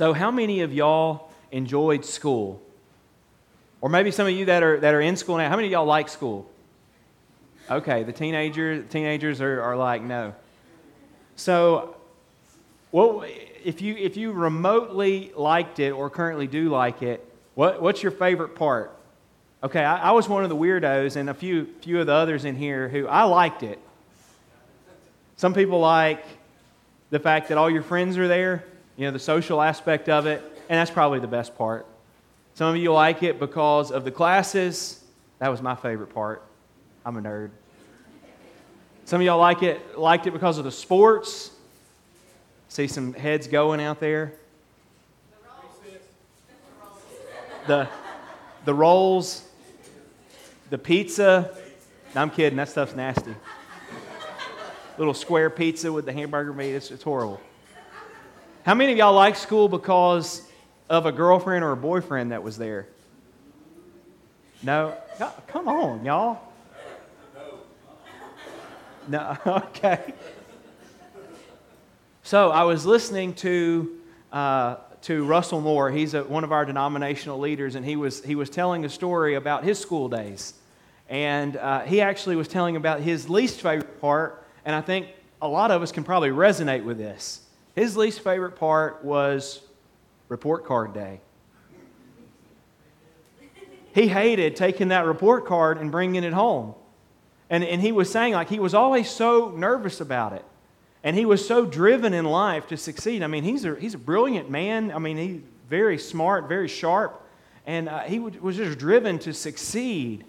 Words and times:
So, 0.00 0.14
how 0.14 0.30
many 0.30 0.62
of 0.62 0.72
y'all 0.72 1.30
enjoyed 1.52 2.06
school? 2.06 2.62
Or 3.82 3.90
maybe 3.90 4.10
some 4.10 4.26
of 4.26 4.32
you 4.32 4.46
that 4.46 4.62
are, 4.62 4.80
that 4.80 4.94
are 4.94 5.00
in 5.02 5.14
school 5.14 5.36
now, 5.36 5.50
how 5.50 5.56
many 5.56 5.68
of 5.68 5.72
y'all 5.72 5.84
like 5.84 6.08
school? 6.08 6.50
Okay, 7.70 8.02
the 8.02 8.12
teenager, 8.14 8.82
teenagers 8.82 9.42
are, 9.42 9.60
are 9.60 9.76
like, 9.76 10.00
no. 10.00 10.34
So, 11.36 11.98
well, 12.92 13.26
if 13.62 13.82
you, 13.82 13.94
if 13.94 14.16
you 14.16 14.32
remotely 14.32 15.32
liked 15.36 15.80
it 15.80 15.90
or 15.90 16.08
currently 16.08 16.46
do 16.46 16.70
like 16.70 17.02
it, 17.02 17.22
what, 17.54 17.82
what's 17.82 18.02
your 18.02 18.12
favorite 18.12 18.54
part? 18.54 18.96
Okay, 19.62 19.84
I, 19.84 20.08
I 20.08 20.10
was 20.12 20.30
one 20.30 20.44
of 20.44 20.48
the 20.48 20.56
weirdos, 20.56 21.16
and 21.16 21.28
a 21.28 21.34
few, 21.34 21.66
few 21.82 22.00
of 22.00 22.06
the 22.06 22.14
others 22.14 22.46
in 22.46 22.56
here 22.56 22.88
who 22.88 23.06
I 23.06 23.24
liked 23.24 23.62
it. 23.62 23.78
Some 25.36 25.52
people 25.52 25.78
like 25.78 26.24
the 27.10 27.18
fact 27.18 27.50
that 27.50 27.58
all 27.58 27.68
your 27.68 27.82
friends 27.82 28.16
are 28.16 28.28
there, 28.28 28.64
you 28.96 29.06
know, 29.06 29.10
the 29.10 29.18
social 29.18 29.62
aspect 29.62 30.08
of 30.08 30.26
it, 30.26 30.42
and 30.68 30.78
that's 30.78 30.90
probably 30.90 31.20
the 31.20 31.26
best 31.26 31.56
part. 31.56 31.86
Some 32.54 32.74
of 32.74 32.76
you 32.76 32.92
like 32.92 33.22
it 33.22 33.38
because 33.38 33.90
of 33.90 34.04
the 34.04 34.10
classes. 34.10 35.02
That 35.38 35.48
was 35.48 35.62
my 35.62 35.74
favorite 35.74 36.12
part. 36.12 36.42
I'm 37.04 37.16
a 37.16 37.20
nerd. 37.20 37.50
Some 39.06 39.20
of 39.20 39.26
y'all 39.26 39.38
like 39.38 39.62
it, 39.62 39.98
liked 39.98 40.26
it 40.26 40.32
because 40.32 40.58
of 40.58 40.64
the 40.64 40.70
sports. 40.70 41.50
See 42.68 42.86
some 42.86 43.12
heads 43.14 43.48
going 43.48 43.80
out 43.80 43.98
there. 43.98 44.34
The, 47.66 47.88
the 48.64 48.74
rolls, 48.74 49.44
the 50.70 50.78
pizza. 50.78 51.56
No, 52.14 52.22
I'm 52.22 52.30
kidding, 52.30 52.56
that 52.58 52.68
stuff's 52.68 52.94
nasty. 52.94 53.34
Little 54.98 55.14
square 55.14 55.50
pizza 55.50 55.92
with 55.92 56.04
the 56.04 56.12
hamburger 56.12 56.52
meat, 56.52 56.72
it's, 56.72 56.90
it's 56.90 57.02
horrible. 57.02 57.40
How 58.62 58.74
many 58.74 58.92
of 58.92 58.98
y'all 58.98 59.14
like 59.14 59.36
school 59.36 59.68
because 59.68 60.42
of 60.90 61.06
a 61.06 61.12
girlfriend 61.12 61.64
or 61.64 61.72
a 61.72 61.76
boyfriend 61.76 62.32
that 62.32 62.42
was 62.42 62.58
there? 62.58 62.88
No? 64.62 64.94
Come 65.46 65.68
on, 65.68 66.04
y'all. 66.04 66.38
No, 69.08 69.36
okay. 69.46 70.12
So 72.22 72.50
I 72.50 72.62
was 72.62 72.86
listening 72.86 73.32
to, 73.36 73.98
uh, 74.30 74.76
to 75.02 75.24
Russell 75.24 75.60
Moore. 75.60 75.90
He's 75.90 76.14
a, 76.14 76.22
one 76.22 76.44
of 76.44 76.52
our 76.52 76.64
denominational 76.64 77.40
leaders, 77.40 77.74
and 77.74 77.84
he 77.84 77.96
was, 77.96 78.22
he 78.22 78.36
was 78.36 78.50
telling 78.50 78.84
a 78.84 78.88
story 78.88 79.34
about 79.34 79.64
his 79.64 79.80
school 79.80 80.08
days. 80.08 80.54
And 81.08 81.56
uh, 81.56 81.80
he 81.80 82.02
actually 82.02 82.36
was 82.36 82.46
telling 82.46 82.76
about 82.76 83.00
his 83.00 83.28
least 83.28 83.62
favorite 83.62 84.00
part, 84.00 84.46
and 84.64 84.76
I 84.76 84.80
think 84.80 85.08
a 85.42 85.48
lot 85.48 85.72
of 85.72 85.82
us 85.82 85.90
can 85.90 86.04
probably 86.04 86.30
resonate 86.30 86.84
with 86.84 86.98
this. 86.98 87.40
His 87.74 87.96
least 87.96 88.20
favorite 88.20 88.56
part 88.56 89.04
was 89.04 89.60
report 90.28 90.64
card 90.64 90.92
day. 90.92 91.20
He 93.92 94.06
hated 94.06 94.54
taking 94.56 94.88
that 94.88 95.04
report 95.06 95.46
card 95.46 95.78
and 95.78 95.90
bringing 95.90 96.22
it 96.22 96.32
home. 96.32 96.74
And, 97.48 97.64
and 97.64 97.82
he 97.82 97.90
was 97.90 98.10
saying, 98.10 98.34
like, 98.34 98.48
he 98.48 98.60
was 98.60 98.74
always 98.74 99.10
so 99.10 99.52
nervous 99.56 100.00
about 100.00 100.32
it. 100.32 100.44
And 101.02 101.16
he 101.16 101.24
was 101.24 101.46
so 101.46 101.66
driven 101.66 102.14
in 102.14 102.24
life 102.24 102.68
to 102.68 102.76
succeed. 102.76 103.22
I 103.22 103.26
mean, 103.26 103.42
he's 103.42 103.64
a, 103.64 103.74
he's 103.74 103.94
a 103.94 103.98
brilliant 103.98 104.50
man. 104.50 104.92
I 104.92 104.98
mean, 104.98 105.16
he's 105.16 105.40
very 105.68 105.98
smart, 105.98 106.48
very 106.48 106.68
sharp. 106.68 107.26
And 107.66 107.88
uh, 107.88 108.00
he 108.00 108.18
was 108.20 108.56
just 108.56 108.78
driven 108.78 109.18
to 109.20 109.32
succeed. 109.32 110.24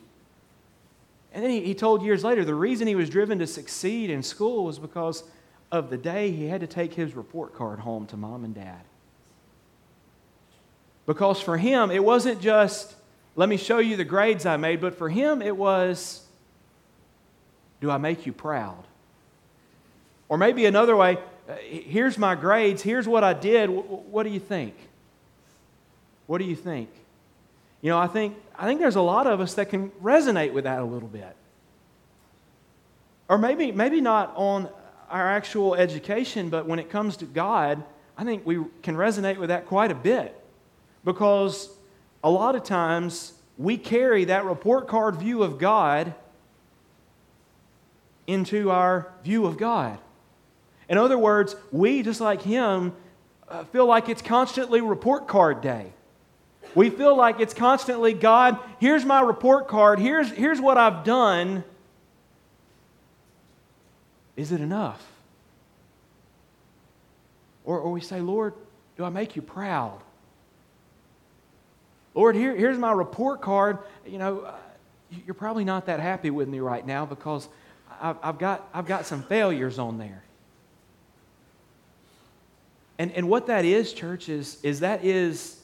And 1.34 1.44
then 1.44 1.52
he, 1.52 1.62
he 1.62 1.76
told 1.76 2.04
years 2.04 2.24
later 2.24 2.44
the 2.44 2.56
reason 2.56 2.88
he 2.88 2.96
was 2.96 3.10
driven 3.10 3.38
to 3.40 3.48
succeed 3.48 4.10
in 4.10 4.24
school 4.24 4.66
was 4.66 4.80
because 4.80 5.24
of 5.72 5.90
the 5.90 5.98
day 5.98 6.32
he 6.32 6.48
had 6.48 6.62
to 6.62 6.68
take 6.68 6.94
his 6.94 7.16
report 7.16 7.56
card 7.56 7.80
home 7.80 8.06
to 8.08 8.18
mom 8.18 8.44
and 8.44 8.54
dad. 8.54 8.82
Because 11.06 11.42
for 11.42 11.58
him, 11.58 11.92
it 11.92 12.04
wasn't 12.04 12.42
just, 12.42 12.94
let 13.36 13.50
me 13.50 13.58
show 13.58 13.80
you 13.80 13.96
the 13.98 14.04
grades 14.04 14.46
I 14.46 14.58
made, 14.58 14.82
but 14.82 14.98
for 14.98 15.10
him, 15.10 15.42
it 15.42 15.56
was, 15.56 16.26
do 17.80 17.90
I 17.90 17.98
make 17.98 18.26
you 18.26 18.34
proud? 18.34 18.84
Or 20.30 20.38
maybe 20.38 20.66
another 20.66 20.96
way, 20.96 21.18
here's 21.64 22.18
my 22.18 22.36
grades, 22.36 22.82
here's 22.82 23.08
what 23.08 23.24
I 23.24 23.34
did. 23.34 23.70
What 23.70 24.24
do 24.24 24.30
you 24.30 24.40
think? 24.40 24.76
What 26.28 26.38
do 26.38 26.46
you 26.46 26.56
think? 26.56 26.90
You 27.82 27.90
know, 27.90 27.98
I 27.98 28.08
think, 28.08 28.38
I 28.58 28.66
think 28.66 28.80
there's 28.80 28.96
a 28.96 29.02
lot 29.02 29.26
of 29.28 29.42
us 29.42 29.56
that 29.56 29.70
can 29.70 29.90
resonate 30.04 30.54
with 30.54 30.66
that 30.66 30.82
a 30.82 30.86
little 30.86 31.10
bit. 31.10 31.36
Or 33.28 33.38
maybe, 33.38 33.72
maybe 33.72 34.02
not 34.02 34.34
on 34.36 34.70
our 35.12 35.28
actual 35.28 35.76
education, 35.76 36.50
but 36.50 36.66
when 36.66 36.80
it 36.80 36.90
comes 36.90 37.18
to 37.18 37.26
God, 37.26 37.84
I 38.18 38.24
think 38.24 38.46
we 38.46 38.64
can 38.82 38.96
resonate 38.96 39.38
with 39.38 39.50
that 39.50 39.66
quite 39.66 39.92
a 39.92 39.96
bit. 39.96 40.36
Because 41.04 41.70
a 42.24 42.30
lot 42.30 42.56
of 42.56 42.64
times 42.64 43.34
we 43.58 43.78
carry 43.78 44.26
that 44.26 44.46
report 44.46 44.88
card 44.88 45.18
view 45.18 45.44
of 45.44 45.58
God 45.58 46.14
into 48.28 48.72
our 48.72 49.12
view 49.24 49.46
of 49.46 49.58
God. 49.58 50.00
In 50.88 50.98
other 50.98 51.18
words, 51.18 51.56
we, 51.72 52.04
just 52.04 52.22
like 52.22 52.42
him, 52.42 52.94
uh, 53.48 53.64
feel 53.66 53.86
like 53.86 54.10
it's 54.10 54.22
constantly 54.22 54.82
report 54.82 55.28
card 55.28 55.62
day. 55.62 55.94
We 56.74 56.90
feel 56.90 57.16
like 57.18 57.40
it's 57.40 57.54
constantly, 57.54 58.14
God, 58.14 58.58
here's 58.80 59.04
my 59.04 59.22
report 59.22 59.68
card, 59.68 60.00
here's, 60.00 60.32
here's 60.32 60.62
what 60.62 60.78
I've 60.78 61.04
done. 61.04 61.64
Is 64.36 64.52
it 64.52 64.62
enough? 64.62 65.06
Or, 67.64 67.80
or 67.80 67.92
we 67.92 68.02
say, 68.02 68.22
Lord, 68.22 68.54
do 68.98 69.04
I 69.04 69.10
make 69.10 69.36
you 69.36 69.42
proud? 69.42 70.00
Lord, 72.14 72.36
here, 72.36 72.56
here's 72.56 72.78
my 72.78 72.92
report 72.92 73.42
card. 73.42 73.80
You 74.06 74.18
know, 74.18 74.40
uh, 74.42 74.54
you're 75.26 75.34
probably 75.34 75.64
not 75.64 75.86
that 75.86 76.00
happy 76.00 76.30
with 76.30 76.48
me 76.48 76.60
right 76.60 76.86
now 76.86 77.06
because 77.06 77.48
I've, 78.02 78.18
I've, 78.22 78.38
got, 78.38 78.68
I've 78.74 78.86
got 78.86 79.06
some 79.06 79.24
failures 79.24 79.80
on 79.80 79.98
there. 79.98 80.24
And, 82.98 83.12
and 83.14 83.30
what 83.30 83.48
that 83.48 83.66
is, 83.66 83.94
church, 83.94 84.30
is, 84.30 84.60
is 84.64 84.82
that 84.82 85.04
is 85.04 85.60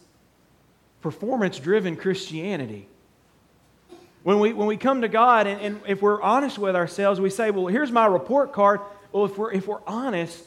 performance 1.01 1.59
driven 1.59 1.95
Christianity. 1.95 2.87
When 4.23 4.39
we, 4.39 4.53
when 4.53 4.67
we 4.67 4.77
come 4.77 5.01
to 5.01 5.07
God 5.07 5.47
and, 5.47 5.61
and 5.61 5.81
if 5.87 6.01
we're 6.01 6.21
honest 6.21 6.57
with 6.57 6.75
ourselves, 6.75 7.19
we 7.19 7.29
say, 7.29 7.51
Well, 7.51 7.67
here's 7.67 7.91
my 7.91 8.05
report 8.05 8.51
card. 8.51 8.81
Well, 9.11 9.25
if 9.25 9.37
we're, 9.37 9.51
if 9.51 9.67
we're 9.67 9.81
honest, 9.87 10.43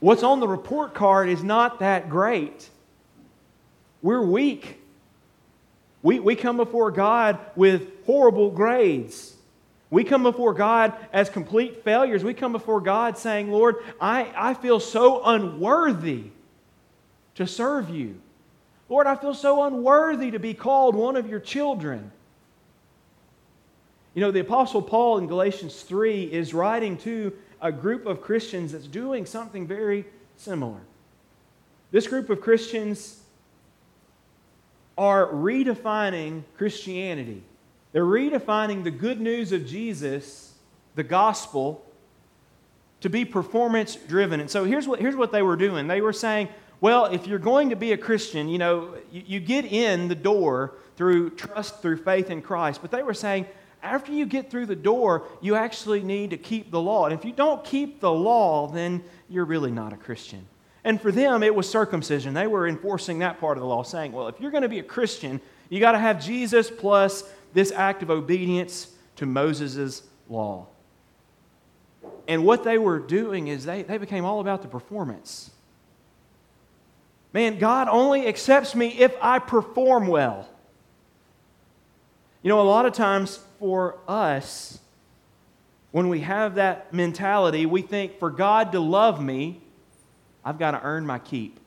what's 0.00 0.22
on 0.22 0.40
the 0.40 0.48
report 0.48 0.94
card 0.94 1.28
is 1.28 1.42
not 1.42 1.80
that 1.80 2.08
great. 2.08 2.68
We're 4.00 4.22
weak. 4.22 4.80
We, 6.02 6.20
we 6.20 6.36
come 6.36 6.56
before 6.56 6.90
God 6.90 7.38
with 7.56 7.88
horrible 8.06 8.50
grades. 8.50 9.34
We 9.90 10.04
come 10.04 10.22
before 10.22 10.54
God 10.54 10.94
as 11.12 11.28
complete 11.28 11.84
failures. 11.84 12.24
We 12.24 12.32
come 12.32 12.52
before 12.52 12.80
God 12.80 13.18
saying, 13.18 13.50
Lord, 13.50 13.76
I, 14.00 14.32
I 14.36 14.54
feel 14.54 14.80
so 14.80 15.22
unworthy 15.24 16.26
to 17.34 17.46
serve 17.46 17.90
you. 17.90 18.20
Lord, 18.88 19.06
I 19.06 19.16
feel 19.16 19.34
so 19.34 19.64
unworthy 19.64 20.30
to 20.30 20.38
be 20.38 20.54
called 20.54 20.94
one 20.94 21.16
of 21.16 21.28
your 21.28 21.40
children. 21.40 22.11
You 24.14 24.20
know, 24.20 24.30
the 24.30 24.40
Apostle 24.40 24.82
Paul 24.82 25.18
in 25.18 25.26
Galatians 25.26 25.82
3 25.82 26.24
is 26.24 26.52
writing 26.52 26.98
to 26.98 27.32
a 27.60 27.72
group 27.72 28.06
of 28.06 28.20
Christians 28.20 28.72
that's 28.72 28.86
doing 28.86 29.24
something 29.24 29.66
very 29.66 30.04
similar. 30.36 30.80
This 31.92 32.06
group 32.06 32.28
of 32.28 32.40
Christians 32.40 33.20
are 34.98 35.28
redefining 35.28 36.42
Christianity. 36.58 37.42
They're 37.92 38.04
redefining 38.04 38.84
the 38.84 38.90
good 38.90 39.20
news 39.20 39.52
of 39.52 39.66
Jesus, 39.66 40.54
the 40.94 41.02
gospel, 41.02 41.84
to 43.00 43.08
be 43.08 43.24
performance 43.24 43.96
driven. 43.96 44.40
And 44.40 44.50
so 44.50 44.64
here's 44.64 44.86
what, 44.86 45.00
here's 45.00 45.16
what 45.16 45.32
they 45.32 45.42
were 45.42 45.56
doing 45.56 45.88
they 45.88 46.00
were 46.00 46.12
saying, 46.12 46.48
well, 46.80 47.06
if 47.06 47.26
you're 47.26 47.38
going 47.38 47.70
to 47.70 47.76
be 47.76 47.92
a 47.92 47.96
Christian, 47.96 48.48
you 48.48 48.58
know, 48.58 48.94
you, 49.10 49.22
you 49.26 49.40
get 49.40 49.64
in 49.64 50.08
the 50.08 50.14
door 50.14 50.74
through 50.96 51.30
trust, 51.30 51.80
through 51.80 51.98
faith 51.98 52.30
in 52.30 52.42
Christ. 52.42 52.82
But 52.82 52.90
they 52.90 53.02
were 53.02 53.14
saying, 53.14 53.46
after 53.82 54.12
you 54.12 54.26
get 54.26 54.50
through 54.50 54.66
the 54.66 54.76
door, 54.76 55.26
you 55.40 55.56
actually 55.56 56.02
need 56.02 56.30
to 56.30 56.36
keep 56.36 56.70
the 56.70 56.80
law. 56.80 57.06
And 57.06 57.14
if 57.14 57.24
you 57.24 57.32
don't 57.32 57.64
keep 57.64 58.00
the 58.00 58.12
law, 58.12 58.68
then 58.68 59.02
you're 59.28 59.44
really 59.44 59.72
not 59.72 59.92
a 59.92 59.96
Christian. 59.96 60.46
And 60.84 61.00
for 61.00 61.12
them, 61.12 61.42
it 61.42 61.54
was 61.54 61.68
circumcision. 61.68 62.34
They 62.34 62.46
were 62.46 62.66
enforcing 62.66 63.20
that 63.20 63.40
part 63.40 63.56
of 63.56 63.62
the 63.62 63.66
law, 63.66 63.82
saying, 63.82 64.12
well, 64.12 64.28
if 64.28 64.40
you're 64.40 64.50
going 64.50 64.62
to 64.62 64.68
be 64.68 64.78
a 64.78 64.84
Christian, 64.84 65.40
you 65.68 65.80
got 65.80 65.92
to 65.92 65.98
have 65.98 66.24
Jesus 66.24 66.70
plus 66.70 67.24
this 67.52 67.72
act 67.72 68.02
of 68.02 68.10
obedience 68.10 68.92
to 69.16 69.26
Moses' 69.26 70.02
law. 70.28 70.66
And 72.28 72.44
what 72.44 72.64
they 72.64 72.78
were 72.78 72.98
doing 72.98 73.48
is 73.48 73.64
they, 73.64 73.82
they 73.82 73.98
became 73.98 74.24
all 74.24 74.40
about 74.40 74.62
the 74.62 74.68
performance. 74.68 75.50
Man, 77.32 77.58
God 77.58 77.88
only 77.88 78.26
accepts 78.26 78.74
me 78.74 78.88
if 78.88 79.14
I 79.20 79.38
perform 79.38 80.06
well. 80.06 80.48
You 82.42 82.48
know, 82.48 82.60
a 82.60 82.62
lot 82.62 82.86
of 82.86 82.92
times 82.92 83.38
for 83.58 83.98
us, 84.08 84.80
when 85.92 86.08
we 86.08 86.20
have 86.20 86.56
that 86.56 86.92
mentality, 86.92 87.66
we 87.66 87.82
think 87.82 88.18
for 88.18 88.30
God 88.30 88.72
to 88.72 88.80
love 88.80 89.22
me, 89.22 89.60
I've 90.44 90.58
got 90.58 90.72
to 90.72 90.82
earn 90.82 91.06
my 91.06 91.18
keep. 91.20 91.60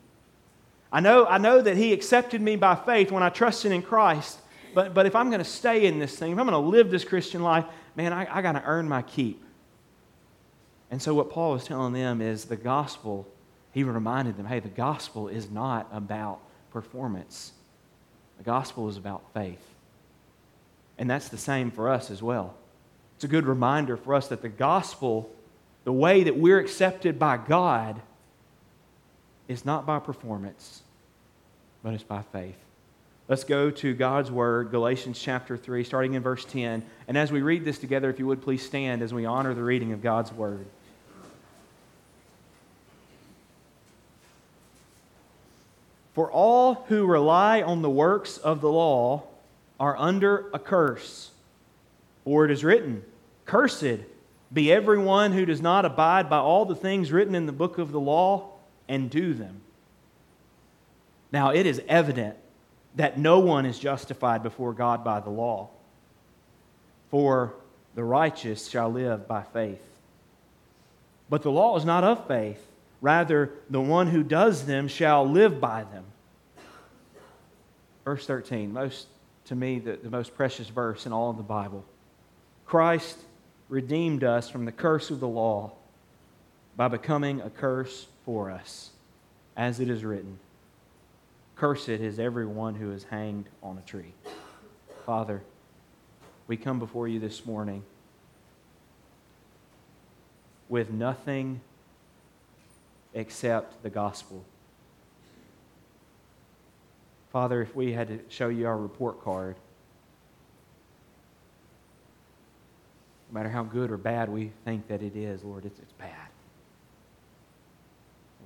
I 0.92 1.00
know, 1.00 1.26
I 1.26 1.38
know 1.38 1.62
that 1.62 1.76
He 1.76 1.92
accepted 1.92 2.40
me 2.42 2.56
by 2.56 2.74
faith 2.74 3.10
when 3.10 3.22
I 3.22 3.30
trusted 3.30 3.72
in 3.72 3.82
Christ, 3.82 4.38
but, 4.74 4.92
but 4.92 5.06
if 5.06 5.16
I'm 5.16 5.30
going 5.30 5.42
to 5.42 5.44
stay 5.44 5.86
in 5.86 5.98
this 5.98 6.18
thing, 6.18 6.32
if 6.32 6.38
I'm 6.38 6.46
going 6.46 6.62
to 6.62 6.70
live 6.70 6.90
this 6.90 7.04
Christian 7.04 7.42
life, 7.42 7.64
man, 7.94 8.12
I, 8.12 8.26
I 8.30 8.42
got 8.42 8.52
to 8.52 8.62
earn 8.64 8.88
my 8.88 9.00
keep. 9.02 9.42
And 10.90 11.00
so, 11.00 11.14
what 11.14 11.30
Paul 11.30 11.52
was 11.52 11.64
telling 11.64 11.94
them 11.94 12.20
is 12.20 12.44
the 12.44 12.56
gospel, 12.56 13.26
he 13.72 13.82
reminded 13.82 14.36
them 14.36 14.46
hey, 14.46 14.60
the 14.60 14.68
gospel 14.68 15.28
is 15.28 15.50
not 15.50 15.88
about 15.92 16.40
performance, 16.70 17.52
the 18.36 18.44
gospel 18.44 18.88
is 18.88 18.96
about 18.96 19.22
faith. 19.32 19.75
And 20.98 21.10
that's 21.10 21.28
the 21.28 21.38
same 21.38 21.70
for 21.70 21.90
us 21.90 22.10
as 22.10 22.22
well. 22.22 22.54
It's 23.16 23.24
a 23.24 23.28
good 23.28 23.46
reminder 23.46 23.96
for 23.96 24.14
us 24.14 24.28
that 24.28 24.42
the 24.42 24.48
gospel, 24.48 25.30
the 25.84 25.92
way 25.92 26.24
that 26.24 26.36
we're 26.36 26.58
accepted 26.58 27.18
by 27.18 27.36
God, 27.36 28.00
is 29.48 29.64
not 29.64 29.86
by 29.86 29.98
performance, 29.98 30.82
but 31.82 31.94
it's 31.94 32.02
by 32.02 32.22
faith. 32.22 32.56
Let's 33.28 33.44
go 33.44 33.70
to 33.70 33.94
God's 33.94 34.30
Word, 34.30 34.70
Galatians 34.70 35.18
chapter 35.18 35.56
3, 35.56 35.82
starting 35.82 36.14
in 36.14 36.22
verse 36.22 36.44
10. 36.44 36.84
And 37.08 37.18
as 37.18 37.32
we 37.32 37.42
read 37.42 37.64
this 37.64 37.78
together, 37.78 38.08
if 38.08 38.18
you 38.18 38.26
would 38.26 38.42
please 38.42 38.64
stand 38.64 39.02
as 39.02 39.12
we 39.12 39.24
honor 39.24 39.52
the 39.52 39.62
reading 39.62 39.92
of 39.92 40.02
God's 40.02 40.32
Word. 40.32 40.66
For 46.14 46.30
all 46.30 46.86
who 46.88 47.04
rely 47.04 47.62
on 47.62 47.82
the 47.82 47.90
works 47.90 48.38
of 48.38 48.60
the 48.60 48.70
law 48.70 49.24
are 49.78 49.96
under 49.96 50.48
a 50.52 50.58
curse. 50.58 51.30
For 52.24 52.44
it 52.44 52.50
is 52.50 52.64
written, 52.64 53.04
Cursed 53.44 54.00
be 54.52 54.72
everyone 54.72 55.32
who 55.32 55.44
does 55.44 55.60
not 55.60 55.84
abide 55.84 56.30
by 56.30 56.38
all 56.38 56.64
the 56.64 56.74
things 56.74 57.12
written 57.12 57.34
in 57.34 57.46
the 57.46 57.52
book 57.52 57.78
of 57.78 57.92
the 57.92 58.00
law 58.00 58.50
and 58.88 59.10
do 59.10 59.34
them. 59.34 59.60
Now, 61.32 61.50
it 61.50 61.66
is 61.66 61.82
evident 61.88 62.36
that 62.94 63.18
no 63.18 63.40
one 63.40 63.66
is 63.66 63.78
justified 63.78 64.42
before 64.42 64.72
God 64.72 65.04
by 65.04 65.20
the 65.20 65.30
law, 65.30 65.68
for 67.10 67.54
the 67.94 68.04
righteous 68.04 68.68
shall 68.68 68.90
live 68.90 69.26
by 69.26 69.42
faith. 69.42 69.82
But 71.28 71.42
the 71.42 71.50
law 71.50 71.76
is 71.76 71.84
not 71.84 72.04
of 72.04 72.26
faith. 72.26 72.64
Rather, 73.00 73.50
the 73.68 73.80
one 73.80 74.06
who 74.06 74.22
does 74.22 74.66
them 74.66 74.88
shall 74.88 75.28
live 75.28 75.60
by 75.60 75.84
them. 75.84 76.04
Verse 78.04 78.26
13, 78.26 78.72
most 78.72 79.08
to 79.46 79.54
me 79.54 79.78
the, 79.78 79.98
the 80.02 80.10
most 80.10 80.34
precious 80.34 80.68
verse 80.68 81.06
in 81.06 81.12
all 81.12 81.30
of 81.30 81.36
the 81.36 81.42
Bible. 81.42 81.84
Christ 82.66 83.18
redeemed 83.68 84.24
us 84.24 84.48
from 84.48 84.64
the 84.64 84.72
curse 84.72 85.10
of 85.10 85.20
the 85.20 85.28
law 85.28 85.72
by 86.76 86.88
becoming 86.88 87.40
a 87.40 87.50
curse 87.50 88.06
for 88.24 88.50
us, 88.50 88.90
as 89.56 89.80
it 89.80 89.88
is 89.88 90.04
written 90.04 90.38
Cursed 91.56 91.88
is 91.88 92.18
everyone 92.18 92.74
who 92.74 92.92
is 92.92 93.04
hanged 93.04 93.48
on 93.62 93.78
a 93.78 93.80
tree. 93.80 94.12
Father, 95.06 95.42
we 96.48 96.56
come 96.58 96.78
before 96.78 97.08
you 97.08 97.18
this 97.18 97.46
morning 97.46 97.82
with 100.68 100.90
nothing 100.90 101.60
except 103.14 103.82
the 103.82 103.88
gospel. 103.88 104.44
Father, 107.36 107.60
if 107.60 107.76
we 107.76 107.92
had 107.92 108.08
to 108.08 108.18
show 108.30 108.48
you 108.48 108.66
our 108.66 108.78
report 108.78 109.22
card, 109.22 109.56
no 113.28 113.34
matter 113.34 113.50
how 113.50 113.62
good 113.62 113.90
or 113.90 113.98
bad 113.98 114.30
we 114.30 114.52
think 114.64 114.88
that 114.88 115.02
it 115.02 115.14
is, 115.14 115.44
Lord, 115.44 115.66
it's, 115.66 115.78
it's 115.78 115.92
bad. 115.92 116.28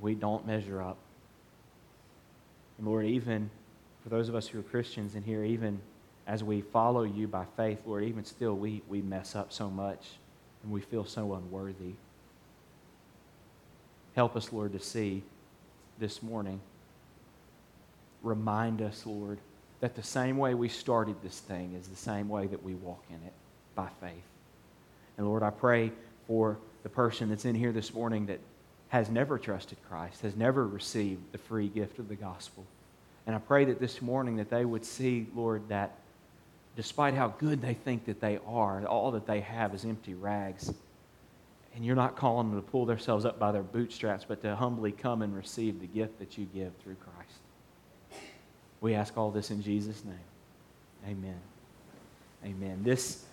We 0.01 0.17
don't 0.17 0.45
measure 0.45 0.83
up. 0.83 0.97
And 2.79 2.89
Lord, 2.89 3.07
even 3.07 3.49
for 4.03 4.09
those 4.09 4.29
of 4.29 4.35
us 4.35 4.49
who 4.49 4.59
are 4.59 4.65
Christians 4.65 5.15
in 5.15 5.23
here, 5.23 5.45
even 5.45 5.81
as 6.27 6.43
we 6.43 6.61
follow 6.61 7.05
you 7.05 7.29
by 7.29 7.45
faith, 7.57 7.79
Lord, 7.87 8.03
even 8.03 8.25
still 8.25 8.57
we, 8.57 8.83
we 8.89 9.03
mess 9.03 9.37
up 9.37 9.53
so 9.53 9.71
much 9.71 10.05
and 10.65 10.73
we 10.73 10.81
feel 10.81 11.05
so 11.05 11.35
unworthy. 11.35 11.93
Help 14.17 14.35
us, 14.35 14.53
Lord, 14.53 14.73
to 14.73 14.81
see 14.81 15.23
this 16.01 16.25
morning. 16.25 16.61
Remind 18.23 18.83
us, 18.83 19.05
Lord, 19.07 19.39
that 19.81 19.95
the 19.95 20.03
same 20.03 20.37
way 20.37 20.55
we 20.55 20.69
started 20.69 21.17
this 21.23 21.41
thing 21.41 21.75
is 21.75 21.89
the 21.89 21.97
same 21.97 22.29
way 22.29 22.47
that 22.47 22.63
we 22.63 22.75
walk 22.75 23.03
in 23.09 23.17
it 23.17 23.33
by 23.75 23.89
faith. 24.01 24.25
And 25.17 25.27
Lord, 25.27 25.43
I 25.43 25.51
pray 25.51 25.93
for 26.27 26.59
the 26.83 26.89
person 26.89 27.29
that's 27.29 27.45
in 27.45 27.55
here 27.55 27.73
this 27.73 27.93
morning 27.95 28.27
that 28.27 28.41
has 28.89 29.09
never 29.09 29.39
trusted 29.39 29.79
Christ, 29.89 30.23
has 30.23 30.37
never 30.37 30.67
received 30.67 31.33
the 31.33 31.39
free 31.39 31.69
gift 31.69 31.99
of 31.99 32.09
the 32.09 32.15
gospel. 32.15 32.65
And 33.27 33.37
I 33.37 33.39
pray 33.39 33.65
that 33.67 33.81
this 33.81 34.03
morning 34.03 34.37
that 34.37 34.51
they 34.51 34.65
would 34.65 34.85
see, 34.85 35.27
Lord, 35.35 35.69
that 35.69 35.93
despite 36.77 37.15
how 37.15 37.29
good 37.29 37.63
they 37.63 37.75
think 37.75 38.07
that 38.07 38.21
they 38.21 38.39
are, 38.47 38.85
all 38.87 39.13
that 39.13 39.27
they 39.27 39.41
have 39.41 39.75
is 39.75 39.85
empty 39.85 40.15
rags. 40.15 40.73
And 41.75 41.85
you're 41.85 41.97
not 41.97 42.17
calling 42.17 42.51
them 42.51 42.61
to 42.61 42.67
pull 42.67 42.87
themselves 42.87 43.25
up 43.25 43.39
by 43.39 43.53
their 43.53 43.63
bootstraps, 43.63 44.25
but 44.27 44.43
to 44.43 44.57
humbly 44.57 44.93
come 44.93 45.23
and 45.23 45.37
receive 45.37 45.81
the 45.81 45.87
gift 45.87 46.19
that 46.19 46.37
you 46.37 46.47
give 46.53 46.73
through 46.83 46.97
Christ. 46.97 47.40
We 48.81 48.95
ask 48.95 49.17
all 49.17 49.31
this 49.31 49.51
in 49.51 49.63
Jesus' 49.63 50.05
name. 50.05 50.15
Amen. 51.07 51.41
Amen. 52.45 52.81
This 52.83 53.25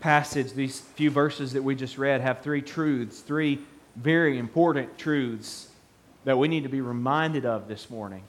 passage, 0.00 0.52
these 0.52 0.80
few 0.80 1.10
verses 1.10 1.52
that 1.52 1.62
we 1.62 1.74
just 1.74 1.98
read, 1.98 2.20
have 2.20 2.40
three 2.40 2.62
truths, 2.62 3.20
three 3.20 3.60
very 3.96 4.38
important 4.38 4.98
truths 4.98 5.68
that 6.24 6.38
we 6.38 6.48
need 6.48 6.64
to 6.64 6.68
be 6.68 6.80
reminded 6.80 7.46
of 7.46 7.68
this 7.68 7.90
morning. 7.90 8.22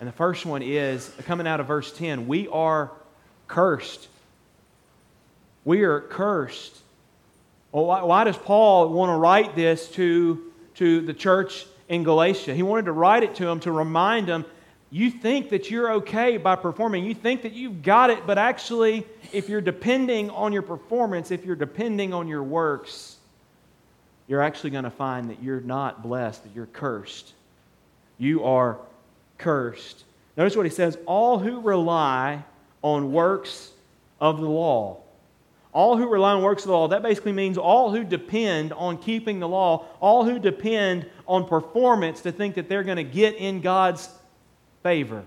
And 0.00 0.08
the 0.08 0.12
first 0.12 0.44
one 0.44 0.62
is 0.62 1.10
coming 1.24 1.46
out 1.46 1.60
of 1.60 1.66
verse 1.66 1.92
10 1.92 2.26
we 2.26 2.48
are 2.48 2.90
cursed. 3.48 4.08
We 5.64 5.82
are 5.82 6.00
cursed. 6.00 6.78
Well, 7.72 7.86
why, 7.86 8.02
why 8.02 8.24
does 8.24 8.36
Paul 8.36 8.90
want 8.90 9.10
to 9.10 9.16
write 9.16 9.54
this 9.54 9.88
to, 9.92 10.52
to 10.76 11.00
the 11.00 11.14
church 11.14 11.66
in 11.88 12.04
Galatia? 12.04 12.54
He 12.54 12.62
wanted 12.62 12.86
to 12.86 12.92
write 12.92 13.22
it 13.22 13.34
to 13.36 13.44
them 13.44 13.60
to 13.60 13.72
remind 13.72 14.28
them 14.28 14.44
you 14.90 15.10
think 15.10 15.50
that 15.50 15.70
you're 15.70 15.92
okay 15.94 16.36
by 16.36 16.54
performing. 16.54 17.04
You 17.04 17.14
think 17.14 17.42
that 17.42 17.52
you've 17.52 17.82
got 17.82 18.10
it, 18.10 18.26
but 18.26 18.38
actually, 18.38 19.06
if 19.32 19.48
you're 19.48 19.60
depending 19.60 20.30
on 20.30 20.52
your 20.52 20.62
performance, 20.62 21.30
if 21.30 21.44
you're 21.44 21.56
depending 21.56 22.14
on 22.14 22.28
your 22.28 22.42
works, 22.42 23.16
you're 24.28 24.42
actually 24.42 24.70
going 24.70 24.84
to 24.84 24.90
find 24.90 25.30
that 25.30 25.42
you're 25.42 25.60
not 25.60 26.02
blessed, 26.02 26.44
that 26.44 26.54
you're 26.54 26.66
cursed. 26.66 27.34
You 28.18 28.44
are 28.44 28.78
cursed. 29.38 30.04
Notice 30.36 30.56
what 30.56 30.66
he 30.66 30.70
says 30.70 30.98
all 31.06 31.38
who 31.38 31.60
rely 31.60 32.44
on 32.82 33.12
works 33.12 33.72
of 34.20 34.40
the 34.40 34.48
law. 34.48 34.98
All 35.72 35.96
who 35.96 36.08
rely 36.08 36.32
on 36.32 36.42
works 36.42 36.62
of 36.62 36.68
the 36.68 36.72
law, 36.72 36.88
that 36.88 37.02
basically 37.02 37.32
means 37.32 37.58
all 37.58 37.90
who 37.90 38.02
depend 38.02 38.72
on 38.72 38.96
keeping 38.96 39.40
the 39.40 39.48
law, 39.48 39.84
all 40.00 40.24
who 40.24 40.38
depend 40.38 41.06
on 41.26 41.46
performance 41.46 42.22
to 42.22 42.32
think 42.32 42.54
that 42.54 42.68
they're 42.68 42.82
going 42.82 42.96
to 42.96 43.04
get 43.04 43.34
in 43.34 43.60
God's 43.60 44.08
favor, 44.86 45.24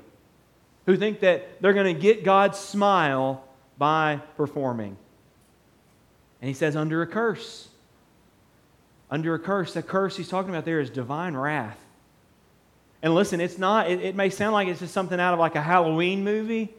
who 0.85 0.95
think 0.95 1.19
that 1.19 1.61
they're 1.61 1.73
going 1.73 1.93
to 1.93 2.01
get 2.01 2.23
God's 2.23 2.57
smile 2.57 3.43
by 3.77 4.21
performing. 4.37 4.97
And 6.41 6.47
he 6.47 6.53
says, 6.53 6.75
under 6.75 7.01
a 7.01 7.07
curse 7.07 7.69
under 9.11 9.33
a 9.33 9.39
curse. 9.39 9.73
The 9.73 9.81
curse 9.81 10.17
he's 10.17 10.29
talking 10.29 10.49
about 10.49 10.65
there 10.65 10.79
is 10.79 10.89
divine 10.89 11.35
wrath. 11.35 11.77
And 13.01 13.15
listen, 13.15 13.39
it's 13.39 13.57
not, 13.57 13.89
it, 13.89 14.01
it, 14.01 14.15
may 14.15 14.29
sound 14.29 14.53
like 14.53 14.67
it's 14.67 14.79
just 14.79 14.93
something 14.93 15.19
out 15.19 15.33
of 15.33 15.39
like 15.39 15.55
a 15.55 15.61
Halloween 15.61 16.23
movie, 16.23 16.73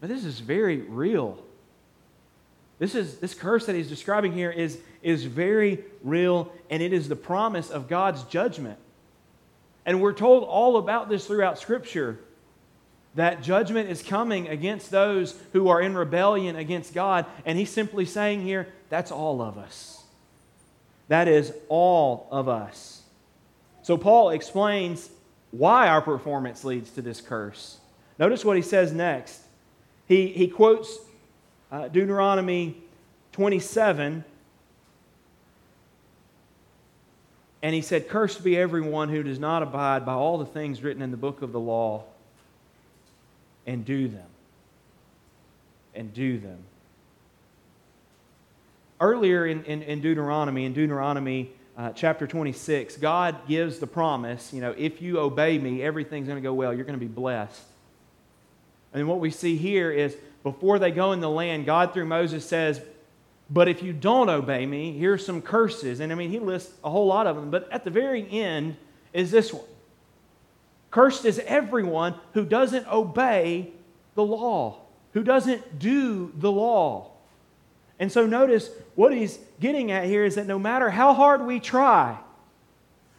but 0.00 0.08
this 0.08 0.24
is 0.24 0.38
very 0.38 0.76
real. 0.76 1.42
This 2.78 2.94
is 2.94 3.18
this 3.18 3.34
curse 3.34 3.66
that 3.66 3.74
he's 3.74 3.88
describing 3.88 4.32
here 4.32 4.52
is, 4.52 4.78
is 5.02 5.24
very 5.24 5.84
real, 6.04 6.52
and 6.70 6.80
it 6.80 6.92
is 6.92 7.08
the 7.08 7.16
promise 7.16 7.70
of 7.70 7.88
God's 7.88 8.22
judgment. 8.24 8.78
And 9.88 10.02
we're 10.02 10.12
told 10.12 10.44
all 10.44 10.76
about 10.76 11.08
this 11.08 11.26
throughout 11.26 11.58
Scripture 11.58 12.18
that 13.14 13.42
judgment 13.42 13.88
is 13.88 14.02
coming 14.02 14.46
against 14.46 14.90
those 14.90 15.34
who 15.54 15.68
are 15.68 15.80
in 15.80 15.96
rebellion 15.96 16.56
against 16.56 16.92
God. 16.92 17.24
And 17.46 17.58
he's 17.58 17.70
simply 17.70 18.04
saying 18.04 18.42
here, 18.42 18.68
that's 18.90 19.10
all 19.10 19.40
of 19.40 19.56
us. 19.56 20.02
That 21.08 21.26
is 21.26 21.54
all 21.70 22.28
of 22.30 22.50
us. 22.50 23.00
So 23.80 23.96
Paul 23.96 24.28
explains 24.28 25.08
why 25.52 25.88
our 25.88 26.02
performance 26.02 26.64
leads 26.64 26.90
to 26.90 27.00
this 27.00 27.22
curse. 27.22 27.78
Notice 28.18 28.44
what 28.44 28.58
he 28.58 28.62
says 28.62 28.92
next. 28.92 29.40
He, 30.06 30.26
he 30.26 30.48
quotes 30.48 30.98
uh, 31.72 31.88
Deuteronomy 31.88 32.76
27, 33.32 34.22
and 37.62 37.74
he 37.74 37.80
said, 37.80 38.08
Cursed 38.08 38.44
be 38.44 38.56
everyone 38.56 39.08
who 39.08 39.22
does 39.22 39.38
not 39.38 39.62
abide 39.62 40.06
by 40.06 40.14
all 40.14 40.38
the 40.38 40.46
things 40.46 40.82
written 40.82 41.02
in 41.02 41.10
the 41.10 41.16
book 41.16 41.42
of 41.42 41.52
the 41.52 41.60
law 41.60 42.04
and 43.66 43.84
do 43.84 44.08
them. 44.08 44.26
And 45.94 46.14
do 46.14 46.38
them 46.38 46.64
earlier 49.00 49.46
in, 49.46 49.64
in, 49.64 49.82
in 49.82 50.00
Deuteronomy, 50.00 50.64
in 50.64 50.72
Deuteronomy 50.72 51.50
uh, 51.76 51.90
chapter 51.92 52.26
26, 52.26 52.96
God 52.96 53.46
gives 53.46 53.78
the 53.78 53.86
promise, 53.86 54.52
you 54.52 54.60
know, 54.60 54.74
if 54.76 55.00
you 55.00 55.20
obey 55.20 55.58
me, 55.58 55.82
everything's 55.82 56.26
going 56.26 56.40
to 56.40 56.46
go 56.46 56.52
well. 56.52 56.74
You're 56.74 56.84
going 56.84 56.98
to 56.98 57.04
be 57.04 57.12
blessed. 57.12 57.62
And 58.92 59.06
what 59.06 59.20
we 59.20 59.30
see 59.30 59.56
here 59.56 59.90
is 59.90 60.16
before 60.42 60.78
they 60.78 60.90
go 60.90 61.12
in 61.12 61.20
the 61.20 61.30
land, 61.30 61.66
God 61.66 61.94
through 61.94 62.06
Moses 62.06 62.44
says, 62.44 62.80
But 63.50 63.68
if 63.68 63.82
you 63.82 63.92
don't 63.92 64.28
obey 64.28 64.66
me, 64.66 64.92
here's 64.92 65.24
some 65.24 65.40
curses. 65.40 66.00
And 66.00 66.12
I 66.12 66.14
mean, 66.14 66.30
he 66.30 66.38
lists 66.38 66.72
a 66.84 66.90
whole 66.90 67.06
lot 67.06 67.26
of 67.26 67.36
them. 67.36 67.50
But 67.50 67.70
at 67.72 67.84
the 67.84 67.90
very 67.90 68.28
end 68.30 68.76
is 69.12 69.30
this 69.30 69.52
one 69.52 69.64
Cursed 70.90 71.24
is 71.24 71.38
everyone 71.40 72.14
who 72.32 72.44
doesn't 72.44 72.86
obey 72.88 73.72
the 74.14 74.24
law, 74.24 74.80
who 75.12 75.22
doesn't 75.22 75.78
do 75.78 76.32
the 76.36 76.50
law. 76.50 77.10
And 77.98 78.10
so 78.10 78.26
notice 78.26 78.70
what 78.94 79.12
he's 79.12 79.38
getting 79.60 79.90
at 79.90 80.04
here 80.04 80.24
is 80.24 80.36
that 80.36 80.46
no 80.46 80.58
matter 80.58 80.88
how 80.88 81.12
hard 81.12 81.44
we 81.44 81.60
try, 81.60 82.18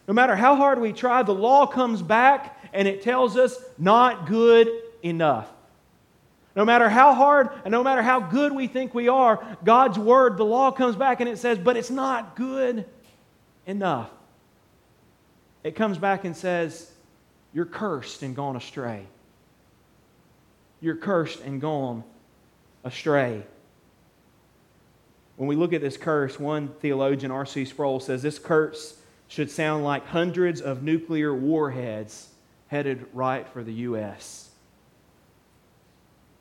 no 0.07 0.13
matter 0.13 0.35
how 0.35 0.55
hard 0.55 0.79
we 0.79 0.93
try, 0.93 1.21
the 1.21 1.33
law 1.33 1.67
comes 1.67 2.01
back 2.01 2.57
and 2.73 2.87
it 2.87 3.03
tells 3.03 3.37
us 3.37 3.55
not 3.77 4.27
good 4.27 4.67
enough. 5.03 5.47
No 6.59 6.65
matter 6.65 6.89
how 6.89 7.13
hard 7.13 7.51
and 7.63 7.71
no 7.71 7.85
matter 7.85 8.01
how 8.01 8.19
good 8.19 8.51
we 8.51 8.67
think 8.67 8.93
we 8.93 9.07
are, 9.07 9.41
God's 9.63 9.97
word, 9.97 10.35
the 10.35 10.43
law 10.43 10.71
comes 10.71 10.97
back 10.97 11.21
and 11.21 11.29
it 11.29 11.37
says, 11.37 11.57
but 11.57 11.77
it's 11.77 11.89
not 11.89 12.35
good 12.35 12.83
enough. 13.65 14.09
It 15.63 15.77
comes 15.77 15.97
back 15.97 16.25
and 16.25 16.35
says, 16.35 16.91
You're 17.53 17.63
cursed 17.63 18.23
and 18.23 18.35
gone 18.35 18.57
astray. 18.57 19.05
You're 20.81 20.97
cursed 20.97 21.39
and 21.39 21.61
gone 21.61 22.03
astray. 22.83 23.43
When 25.37 25.47
we 25.47 25.55
look 25.55 25.71
at 25.71 25.79
this 25.79 25.95
curse, 25.95 26.37
one 26.37 26.73
theologian, 26.81 27.31
R.C. 27.31 27.63
Sproul, 27.63 28.01
says 28.01 28.21
this 28.21 28.37
curse 28.37 28.99
should 29.29 29.49
sound 29.49 29.85
like 29.85 30.05
hundreds 30.07 30.59
of 30.59 30.83
nuclear 30.83 31.33
warheads 31.33 32.27
headed 32.67 33.05
right 33.13 33.47
for 33.47 33.63
the 33.63 33.71
U.S. 33.75 34.48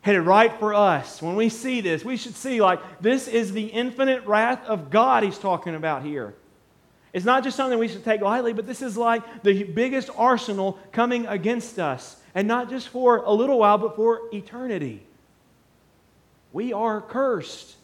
Headed 0.00 0.22
right 0.22 0.52
for 0.58 0.74
us. 0.74 1.20
When 1.20 1.36
we 1.36 1.48
see 1.48 1.80
this, 1.80 2.04
we 2.04 2.16
should 2.16 2.36
see 2.36 2.60
like 2.60 2.80
this 3.00 3.28
is 3.28 3.52
the 3.52 3.66
infinite 3.66 4.24
wrath 4.26 4.64
of 4.66 4.90
God 4.90 5.24
he's 5.24 5.38
talking 5.38 5.74
about 5.74 6.02
here. 6.02 6.34
It's 7.12 7.24
not 7.24 7.42
just 7.42 7.56
something 7.56 7.78
we 7.78 7.88
should 7.88 8.04
take 8.04 8.20
lightly, 8.20 8.52
but 8.52 8.66
this 8.66 8.82
is 8.82 8.96
like 8.96 9.42
the 9.42 9.64
biggest 9.64 10.10
arsenal 10.16 10.78
coming 10.92 11.26
against 11.26 11.78
us. 11.78 12.16
And 12.34 12.46
not 12.46 12.70
just 12.70 12.88
for 12.88 13.18
a 13.18 13.32
little 13.32 13.58
while, 13.58 13.78
but 13.78 13.96
for 13.96 14.22
eternity. 14.32 15.02
We 16.52 16.72
are 16.72 17.00
cursed. 17.00 17.74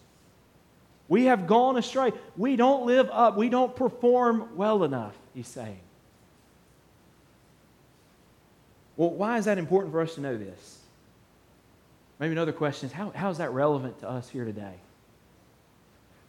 We 1.09 1.25
have 1.25 1.47
gone 1.47 1.77
astray. 1.77 2.13
We 2.37 2.57
don't 2.57 2.87
live 2.87 3.09
up. 3.11 3.37
We 3.37 3.49
don't 3.49 3.75
perform 3.75 4.57
well 4.57 4.85
enough, 4.85 5.15
he's 5.35 5.49
saying. 5.49 5.81
Well, 8.97 9.11
why 9.11 9.39
is 9.39 9.47
that 9.47 9.59
important 9.59 9.93
for 9.93 10.01
us 10.01 10.15
to 10.15 10.21
know 10.21 10.37
this? 10.37 10.79
Maybe 12.19 12.33
another 12.33 12.53
question 12.53 12.89
is 12.89 12.93
how, 12.93 13.11
how 13.11 13.31
is 13.31 13.39
that 13.39 13.53
relevant 13.53 14.01
to 14.01 14.09
us 14.09 14.29
here 14.29 14.45
today? 14.45 14.75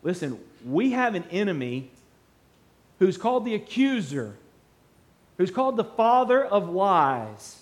Listen, 0.03 0.39
we 0.65 0.91
have 0.91 1.15
an 1.15 1.23
enemy 1.31 1.89
who's 2.99 3.17
called 3.17 3.45
the 3.45 3.55
accuser, 3.55 4.35
who's 5.37 5.51
called 5.51 5.77
the 5.77 5.83
father 5.83 6.43
of 6.43 6.69
lies, 6.69 7.61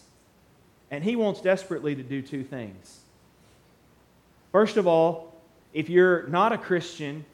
and 0.91 1.03
he 1.03 1.15
wants 1.15 1.41
desperately 1.41 1.95
to 1.95 2.03
do 2.03 2.21
two 2.21 2.43
things. 2.43 2.99
First 4.51 4.77
of 4.77 4.87
all, 4.87 5.33
if 5.73 5.89
you're 5.89 6.27
not 6.27 6.53
a 6.53 6.57
Christian, 6.57 7.25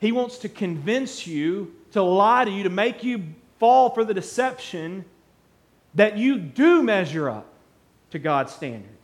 he 0.00 0.12
wants 0.12 0.38
to 0.38 0.48
convince 0.48 1.26
you, 1.26 1.74
to 1.92 2.02
lie 2.02 2.44
to 2.44 2.50
you, 2.50 2.64
to 2.64 2.70
make 2.70 3.02
you 3.02 3.22
fall 3.58 3.90
for 3.90 4.04
the 4.04 4.14
deception 4.14 5.04
that 5.94 6.18
you 6.18 6.38
do 6.38 6.82
measure 6.82 7.30
up 7.30 7.46
to 8.10 8.18
God's 8.18 8.52
standards. 8.52 8.97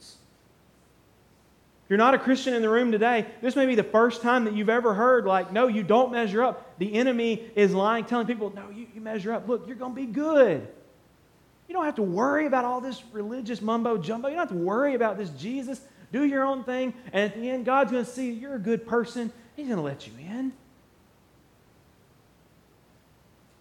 You're 1.94 1.98
not 1.98 2.14
a 2.14 2.18
Christian 2.18 2.54
in 2.54 2.62
the 2.62 2.68
room 2.68 2.90
today, 2.90 3.24
this 3.40 3.54
may 3.54 3.66
be 3.66 3.76
the 3.76 3.84
first 3.84 4.20
time 4.20 4.46
that 4.46 4.54
you've 4.54 4.68
ever 4.68 4.94
heard, 4.94 5.26
like, 5.26 5.52
no, 5.52 5.68
you 5.68 5.84
don't 5.84 6.10
measure 6.10 6.42
up. 6.42 6.76
The 6.80 6.92
enemy 6.92 7.48
is 7.54 7.72
lying, 7.72 8.04
telling 8.04 8.26
people, 8.26 8.52
no, 8.52 8.68
you, 8.68 8.88
you 8.92 9.00
measure 9.00 9.32
up. 9.32 9.46
Look, 9.46 9.68
you're 9.68 9.76
going 9.76 9.94
to 9.94 10.00
be 10.00 10.06
good. 10.08 10.66
You 11.68 11.72
don't 11.72 11.84
have 11.84 11.94
to 11.94 12.02
worry 12.02 12.46
about 12.46 12.64
all 12.64 12.80
this 12.80 13.00
religious 13.12 13.62
mumbo 13.62 13.96
jumbo. 13.96 14.26
You 14.26 14.34
don't 14.34 14.48
have 14.48 14.56
to 14.56 14.60
worry 14.60 14.96
about 14.96 15.18
this 15.18 15.30
Jesus 15.30 15.80
do 16.10 16.24
your 16.24 16.42
own 16.42 16.64
thing, 16.64 16.94
and 17.12 17.30
at 17.30 17.36
the 17.40 17.48
end, 17.48 17.64
God's 17.64 17.92
going 17.92 18.04
to 18.04 18.10
see 18.10 18.32
you're 18.32 18.56
a 18.56 18.58
good 18.58 18.88
person. 18.88 19.32
He's 19.54 19.68
going 19.68 19.78
to 19.78 19.84
let 19.84 20.04
you 20.04 20.14
in. 20.18 20.52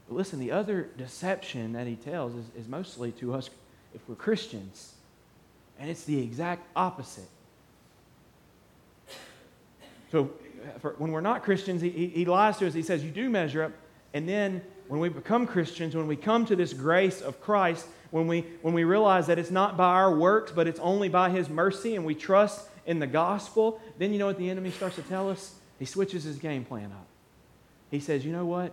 But 0.10 0.16
listen, 0.16 0.40
the 0.40 0.54
other 0.54 0.90
deception 0.98 1.74
that 1.74 1.86
he 1.86 1.98
tells 1.98 2.34
is, 2.34 2.46
is 2.58 2.68
mostly 2.68 3.12
to 3.12 3.36
us 3.36 3.52
if 3.94 4.02
we're 4.10 4.16
Christians, 4.16 4.96
and 5.78 5.88
it's 5.88 6.06
the 6.06 6.20
exact 6.20 6.66
opposite. 6.76 7.30
So, 10.14 10.30
for, 10.80 10.94
when 11.00 11.12
we're 11.12 11.22
not 11.22 11.44
Christians, 11.44 11.82
he, 11.82 11.90
he 11.90 12.24
lies 12.24 12.58
to 12.60 12.68
us. 12.68 12.74
He 12.74 12.84
says, 12.84 13.04
You 13.04 13.10
do 13.10 13.30
measure 13.30 13.64
up. 13.64 13.72
And 14.14 14.30
then 14.30 14.62
when 14.88 15.02
we 15.02 15.10
become 15.10 15.48
Christians, 15.48 15.96
when 15.96 16.06
we 16.06 16.16
come 16.16 16.46
to 16.46 16.56
this 16.56 16.72
grace 16.72 17.20
of 17.20 17.42
Christ, 17.42 17.88
when 18.12 18.28
we, 18.28 18.42
when 18.62 18.76
we 18.76 18.84
realize 18.84 19.26
that 19.26 19.40
it's 19.40 19.50
not 19.50 19.76
by 19.76 19.90
our 19.90 20.16
works, 20.16 20.52
but 20.52 20.68
it's 20.68 20.80
only 20.80 21.10
by 21.10 21.32
His 21.32 21.50
mercy, 21.50 21.96
and 21.96 22.06
we 22.06 22.14
trust 22.14 22.70
in 22.86 23.00
the 23.00 23.08
gospel, 23.08 23.82
then 23.98 24.14
you 24.14 24.20
know 24.20 24.28
what 24.28 24.38
the 24.38 24.52
enemy 24.52 24.70
starts 24.70 24.98
to 24.98 25.02
tell 25.02 25.32
us? 25.32 25.56
He 25.80 25.86
switches 25.86 26.24
his 26.24 26.38
game 26.38 26.64
plan 26.64 26.92
up. 26.92 27.08
He 27.90 28.00
says, 28.00 28.24
You 28.24 28.34
know 28.34 28.46
what? 28.46 28.72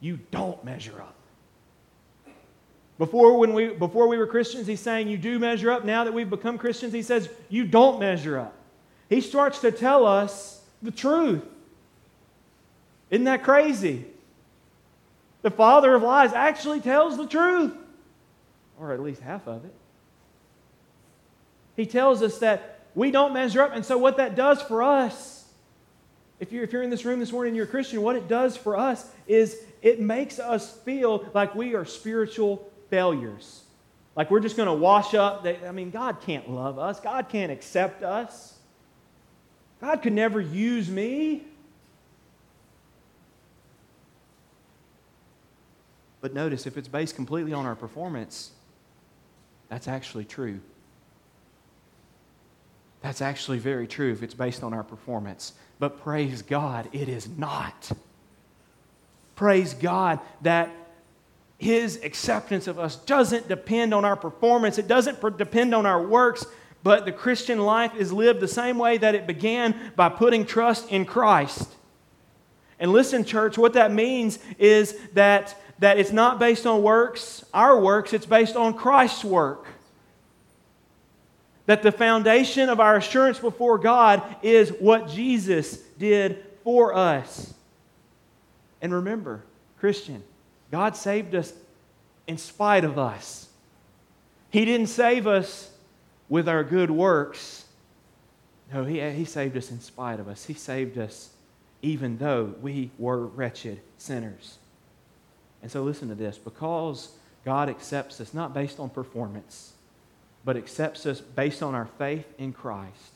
You 0.00 0.18
don't 0.32 0.62
measure 0.64 1.00
up. 1.00 1.14
Before, 2.98 3.38
when 3.38 3.54
we, 3.54 3.68
before 3.68 4.08
we 4.08 4.16
were 4.16 4.26
Christians, 4.26 4.66
he's 4.66 4.80
saying, 4.80 5.06
You 5.06 5.18
do 5.18 5.38
measure 5.38 5.70
up. 5.70 5.84
Now 5.84 6.02
that 6.02 6.12
we've 6.12 6.28
become 6.28 6.58
Christians, 6.58 6.92
he 6.92 7.02
says, 7.02 7.28
You 7.48 7.64
don't 7.64 8.00
measure 8.00 8.40
up. 8.40 8.55
He 9.08 9.20
starts 9.20 9.60
to 9.60 9.70
tell 9.70 10.04
us 10.06 10.60
the 10.82 10.90
truth. 10.90 11.42
Isn't 13.10 13.24
that 13.24 13.44
crazy? 13.44 14.04
The 15.42 15.50
father 15.50 15.94
of 15.94 16.02
lies 16.02 16.32
actually 16.32 16.80
tells 16.80 17.16
the 17.16 17.26
truth, 17.26 17.72
or 18.80 18.92
at 18.92 19.00
least 19.00 19.20
half 19.20 19.46
of 19.46 19.64
it. 19.64 19.74
He 21.76 21.86
tells 21.86 22.22
us 22.22 22.38
that 22.38 22.80
we 22.94 23.10
don't 23.10 23.32
measure 23.32 23.62
up, 23.62 23.72
and 23.74 23.84
so 23.84 23.98
what 23.98 24.16
that 24.16 24.34
does 24.34 24.60
for 24.62 24.82
us, 24.82 25.44
if 26.40 26.50
you're, 26.50 26.64
if 26.64 26.72
you're 26.72 26.82
in 26.82 26.90
this 26.90 27.04
room 27.04 27.20
this 27.20 27.30
morning 27.30 27.50
and 27.50 27.56
you're 27.56 27.66
a 27.66 27.68
Christian, 27.68 28.02
what 28.02 28.16
it 28.16 28.26
does 28.26 28.56
for 28.56 28.76
us 28.76 29.08
is 29.26 29.56
it 29.82 30.00
makes 30.00 30.38
us 30.38 30.72
feel 30.78 31.28
like 31.32 31.54
we 31.54 31.74
are 31.74 31.84
spiritual 31.84 32.68
failures. 32.90 33.62
Like 34.16 34.30
we're 34.30 34.40
just 34.40 34.56
going 34.56 34.66
to 34.66 34.74
wash 34.74 35.14
up. 35.14 35.46
I 35.46 35.70
mean, 35.72 35.90
God 35.90 36.20
can't 36.22 36.50
love 36.50 36.78
us, 36.78 36.98
God 36.98 37.28
can't 37.28 37.52
accept 37.52 38.02
us. 38.02 38.55
God 39.86 40.02
could 40.02 40.14
never 40.14 40.40
use 40.40 40.90
me. 40.90 41.44
But 46.20 46.34
notice, 46.34 46.66
if 46.66 46.76
it's 46.76 46.88
based 46.88 47.14
completely 47.14 47.52
on 47.52 47.66
our 47.66 47.76
performance, 47.76 48.50
that's 49.68 49.86
actually 49.86 50.24
true. 50.24 50.58
That's 53.00 53.22
actually 53.22 53.58
very 53.58 53.86
true 53.86 54.10
if 54.10 54.24
it's 54.24 54.34
based 54.34 54.64
on 54.64 54.74
our 54.74 54.82
performance. 54.82 55.52
But 55.78 56.02
praise 56.02 56.42
God, 56.42 56.88
it 56.92 57.08
is 57.08 57.28
not. 57.28 57.92
Praise 59.36 59.72
God 59.72 60.18
that 60.42 60.68
His 61.58 62.00
acceptance 62.02 62.66
of 62.66 62.80
us 62.80 62.96
doesn't 62.96 63.46
depend 63.46 63.94
on 63.94 64.04
our 64.04 64.16
performance, 64.16 64.78
it 64.78 64.88
doesn't 64.88 65.20
depend 65.38 65.76
on 65.76 65.86
our 65.86 66.04
works, 66.04 66.44
but 66.86 67.04
the 67.04 67.10
Christian 67.10 67.58
life 67.58 67.96
is 67.96 68.12
lived 68.12 68.38
the 68.38 68.46
same 68.46 68.78
way 68.78 68.96
that 68.96 69.16
it 69.16 69.26
began 69.26 69.74
by 69.96 70.08
putting 70.08 70.46
trust 70.46 70.88
in 70.88 71.04
Christ. 71.04 71.68
And 72.78 72.92
listen, 72.92 73.24
church, 73.24 73.58
what 73.58 73.72
that 73.72 73.90
means 73.90 74.38
is 74.56 74.96
that 75.14 75.60
that 75.80 75.98
it's 75.98 76.12
not 76.12 76.38
based 76.38 76.64
on 76.64 76.84
works, 76.84 77.44
our 77.52 77.80
works, 77.80 78.12
it's 78.12 78.24
based 78.24 78.54
on 78.54 78.72
Christ's 78.72 79.24
work. 79.24 79.66
That 81.66 81.82
the 81.82 81.90
foundation 81.90 82.68
of 82.68 82.78
our 82.78 82.94
assurance 82.94 83.40
before 83.40 83.78
God 83.78 84.22
is 84.40 84.70
what 84.70 85.08
Jesus 85.08 85.78
did 85.98 86.44
for 86.62 86.94
us. 86.94 87.52
And 88.80 88.94
remember, 88.94 89.42
Christian, 89.80 90.22
God 90.70 90.94
saved 90.94 91.34
us 91.34 91.52
in 92.28 92.38
spite 92.38 92.84
of 92.84 92.96
us. 92.96 93.48
He 94.50 94.64
didn't 94.64 94.86
save 94.86 95.26
us 95.26 95.72
with 96.28 96.48
our 96.48 96.64
good 96.64 96.90
works. 96.90 97.64
No, 98.72 98.84
he, 98.84 99.00
he 99.10 99.24
saved 99.24 99.56
us 99.56 99.70
in 99.70 99.80
spite 99.80 100.20
of 100.20 100.28
us. 100.28 100.44
He 100.44 100.54
saved 100.54 100.98
us 100.98 101.30
even 101.82 102.18
though 102.18 102.54
we 102.60 102.90
were 102.98 103.26
wretched 103.26 103.80
sinners. 103.98 104.58
And 105.62 105.70
so 105.70 105.82
listen 105.82 106.08
to 106.08 106.14
this 106.14 106.38
because 106.38 107.10
God 107.44 107.68
accepts 107.68 108.20
us 108.20 108.34
not 108.34 108.54
based 108.54 108.80
on 108.80 108.90
performance, 108.90 109.72
but 110.44 110.56
accepts 110.56 111.06
us 111.06 111.20
based 111.20 111.62
on 111.62 111.74
our 111.74 111.86
faith 111.98 112.26
in 112.38 112.52
Christ. 112.52 113.12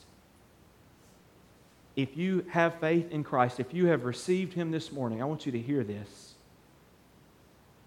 if 1.95 2.15
you 2.15 2.45
have 2.49 2.79
faith 2.79 3.11
in 3.11 3.23
Christ, 3.23 3.59
if 3.59 3.73
you 3.73 3.87
have 3.87 4.05
received 4.05 4.53
Him 4.53 4.71
this 4.71 4.91
morning, 4.91 5.21
I 5.21 5.25
want 5.25 5.45
you 5.45 5.51
to 5.51 5.59
hear 5.59 5.83
this. 5.83 6.33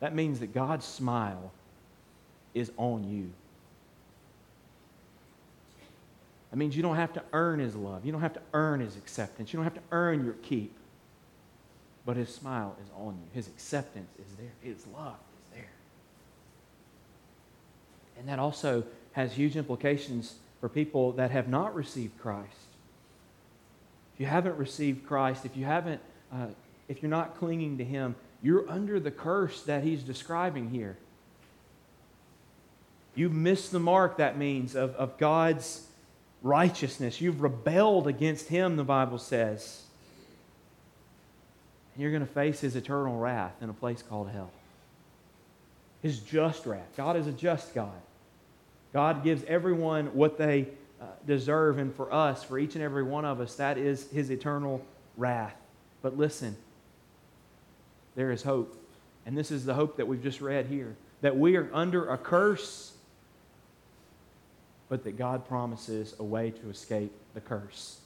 That 0.01 0.15
means 0.15 0.41
that 0.41 0.53
God's 0.53 0.85
smile 0.85 1.53
is 2.53 2.71
on 2.77 3.05
you. 3.05 3.31
That 6.55 6.59
means 6.59 6.77
you 6.77 6.85
don't 6.85 6.95
have 6.95 7.13
to 7.15 7.23
earn 7.33 7.59
His 7.59 7.75
love. 7.75 8.07
You 8.07 8.13
don't 8.13 8.21
have 8.21 8.35
to 8.35 8.43
earn 8.53 8.79
His 8.79 8.97
acceptance. 8.97 9.53
You 9.53 9.57
don't 9.57 9.65
have 9.65 9.75
to 9.75 9.83
earn 9.91 10.25
your 10.25 10.35
keep. 10.35 10.73
But 12.07 12.17
His 12.17 12.33
smile 12.33 12.77
is 12.81 12.89
on 12.97 13.15
you. 13.15 13.29
His 13.33 13.49
acceptance 13.49 14.09
is 14.21 14.37
there. 14.37 14.53
His 14.61 14.87
love 14.97 15.17
is 15.37 15.57
there. 15.57 15.73
And 18.17 18.29
that 18.29 18.39
also 18.39 18.85
has 19.15 19.33
huge 19.33 19.57
implications 19.57 20.37
for 20.61 20.69
people 20.69 21.11
that 21.15 21.33
have 21.33 21.49
not 21.49 21.75
received 21.75 22.21
Christ. 22.21 22.55
If 24.15 24.21
you 24.21 24.27
haven't 24.27 24.57
received 24.57 25.05
Christ, 25.09 25.45
if 25.45 25.57
you 25.57 25.65
haven't, 25.65 26.01
uh, 26.33 26.47
if 26.87 27.03
you're 27.03 27.11
not 27.11 27.37
clinging 27.37 27.79
to 27.79 27.85
Him, 27.85 28.15
you're 28.45 28.71
under 28.71 29.01
the 29.01 29.11
curse 29.11 29.63
that 29.63 29.83
He's 29.83 30.05
describing 30.05 30.71
here. 30.71 30.99
You've 33.17 33.35
missed 33.35 33.73
the 33.73 33.81
mark, 33.81 34.19
that 34.19 34.39
means, 34.39 34.77
of, 34.77 34.95
of 34.95 35.19
God's 35.19 35.89
righteousness. 36.45 37.21
You've 37.21 37.41
rebelled 37.41 38.07
against 38.07 38.49
Him, 38.49 38.77
the 38.77 38.85
Bible 38.85 39.19
says. 39.19 39.83
And 41.95 42.03
you're 42.03 42.13
going 42.13 42.25
to 42.25 42.33
face 42.33 42.61
His 42.61 42.77
eternal 42.77 43.19
wrath 43.19 43.55
in 43.61 43.69
a 43.69 43.73
place 43.73 44.03
called 44.03 44.29
hell. 44.31 44.53
His 46.03 46.21
just 46.21 46.67
wrath. 46.67 46.87
God 46.97 47.17
is 47.17 47.27
a 47.27 47.33
just 47.33 47.75
God. 47.75 48.01
God 48.93 49.25
gives 49.25 49.43
everyone 49.45 50.07
what 50.15 50.39
they 50.39 50.69
uh, 51.01 51.07
deserve, 51.27 51.79
and 51.79 51.93
for 51.93 52.13
us, 52.13 52.45
for 52.45 52.59
each 52.59 52.75
and 52.77 52.85
every 52.85 53.03
one 53.03 53.25
of 53.25 53.41
us, 53.41 53.57
that 53.57 53.79
is 53.79 54.09
His 54.11 54.31
eternal 54.31 54.85
wrath. 55.17 55.57
But 56.03 56.17
listen, 56.17 56.57
there 58.15 58.31
is 58.31 58.43
hope. 58.43 58.77
And 59.27 59.37
this 59.37 59.51
is 59.51 59.65
the 59.65 59.75
hope 59.75 59.97
that 59.97 60.07
we've 60.07 60.23
just 60.23 60.41
read 60.41 60.67
here 60.67 60.95
that 61.23 61.39
we 61.39 61.57
are 61.57 61.71
under 61.73 62.11
a 62.11 62.19
curse, 62.19 62.94
but 64.95 65.03
that 65.03 65.19
God 65.19 65.45
promises 65.49 66.15
a 66.21 66.23
way 66.23 66.53
to 66.53 66.71
escape 66.71 67.11
the 67.35 67.41
curse. 67.41 67.99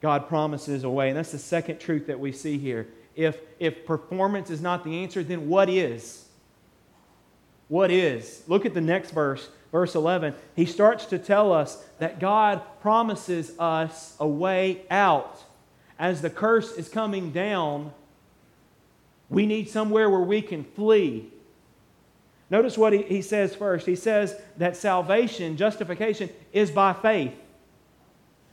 God 0.00 0.26
promises 0.26 0.82
a 0.82 0.90
way. 0.90 1.06
And 1.06 1.16
that's 1.16 1.30
the 1.30 1.38
second 1.38 1.78
truth 1.78 2.08
that 2.08 2.18
we 2.18 2.32
see 2.32 2.58
here. 2.58 2.88
If, 3.14 3.38
if 3.60 3.86
performance 3.86 4.50
is 4.50 4.60
not 4.60 4.82
the 4.82 5.04
answer, 5.04 5.22
then 5.22 5.48
what 5.48 5.70
is? 5.70 6.24
What 7.68 7.92
is? 7.92 8.42
Look 8.48 8.66
at 8.66 8.74
the 8.74 8.80
next 8.80 9.12
verse, 9.12 9.50
verse 9.70 9.94
11. 9.94 10.34
He 10.56 10.66
starts 10.66 11.06
to 11.06 11.18
tell 11.20 11.52
us 11.52 11.80
that 12.00 12.18
God 12.18 12.60
promises 12.80 13.52
us 13.56 14.16
a 14.18 14.26
way 14.26 14.82
out. 14.90 15.44
As 15.96 16.22
the 16.22 16.30
curse 16.30 16.72
is 16.72 16.88
coming 16.88 17.30
down, 17.30 17.92
we 19.28 19.46
need 19.46 19.68
somewhere 19.68 20.10
where 20.10 20.18
we 20.18 20.42
can 20.42 20.64
flee. 20.64 21.30
Notice 22.50 22.78
what 22.78 22.92
he, 22.92 23.02
he 23.02 23.22
says 23.22 23.54
first. 23.54 23.86
He 23.86 23.96
says 23.96 24.34
that 24.56 24.76
salvation, 24.76 25.56
justification, 25.56 26.30
is 26.52 26.70
by 26.70 26.92
faith. 26.94 27.34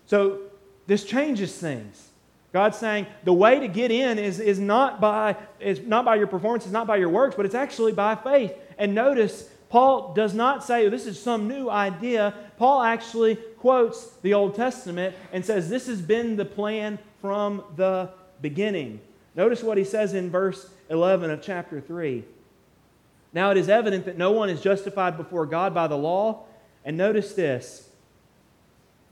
So 0.05 0.39
this 0.87 1.03
changes 1.03 1.57
things. 1.57 2.09
God's 2.51 2.77
saying 2.77 3.07
the 3.23 3.33
way 3.33 3.59
to 3.59 3.67
get 3.67 3.91
in 3.91 4.17
is, 4.17 4.39
is, 4.39 4.59
not 4.59 5.01
by, 5.01 5.35
is 5.59 5.81
not 5.81 6.05
by 6.05 6.15
your 6.15 6.27
performance, 6.27 6.63
it's 6.63 6.71
not 6.71 6.87
by 6.87 6.95
your 6.95 7.09
works, 7.09 7.35
but 7.35 7.45
it's 7.45 7.55
actually 7.55 7.91
by 7.91 8.15
faith. 8.15 8.53
And 8.77 8.95
notice, 8.95 9.49
Paul 9.69 10.13
does 10.13 10.33
not 10.33 10.63
say, 10.63 10.85
oh, 10.85 10.89
this 10.89 11.05
is 11.05 11.21
some 11.21 11.47
new 11.47 11.69
idea. 11.69 12.33
Paul 12.57 12.81
actually 12.81 13.35
quotes 13.57 14.07
the 14.21 14.33
Old 14.33 14.55
Testament 14.55 15.15
and 15.33 15.45
says, 15.45 15.69
this 15.69 15.87
has 15.87 16.01
been 16.01 16.37
the 16.37 16.45
plan 16.45 16.97
from 17.19 17.63
the 17.75 18.09
beginning. 18.41 19.01
Notice 19.35 19.63
what 19.63 19.77
he 19.77 19.83
says 19.83 20.13
in 20.13 20.29
verse 20.29 20.69
11 20.89 21.31
of 21.31 21.41
chapter 21.41 21.81
3. 21.81 22.23
Now 23.35 23.51
it 23.51 23.57
is 23.57 23.67
evident 23.67 24.05
that 24.05 24.17
no 24.17 24.31
one 24.31 24.49
is 24.49 24.61
justified 24.61 25.17
before 25.17 25.45
God 25.45 25.73
by 25.73 25.87
the 25.87 25.97
law. 25.97 26.45
And 26.85 26.95
notice 26.95 27.33
this. 27.33 27.89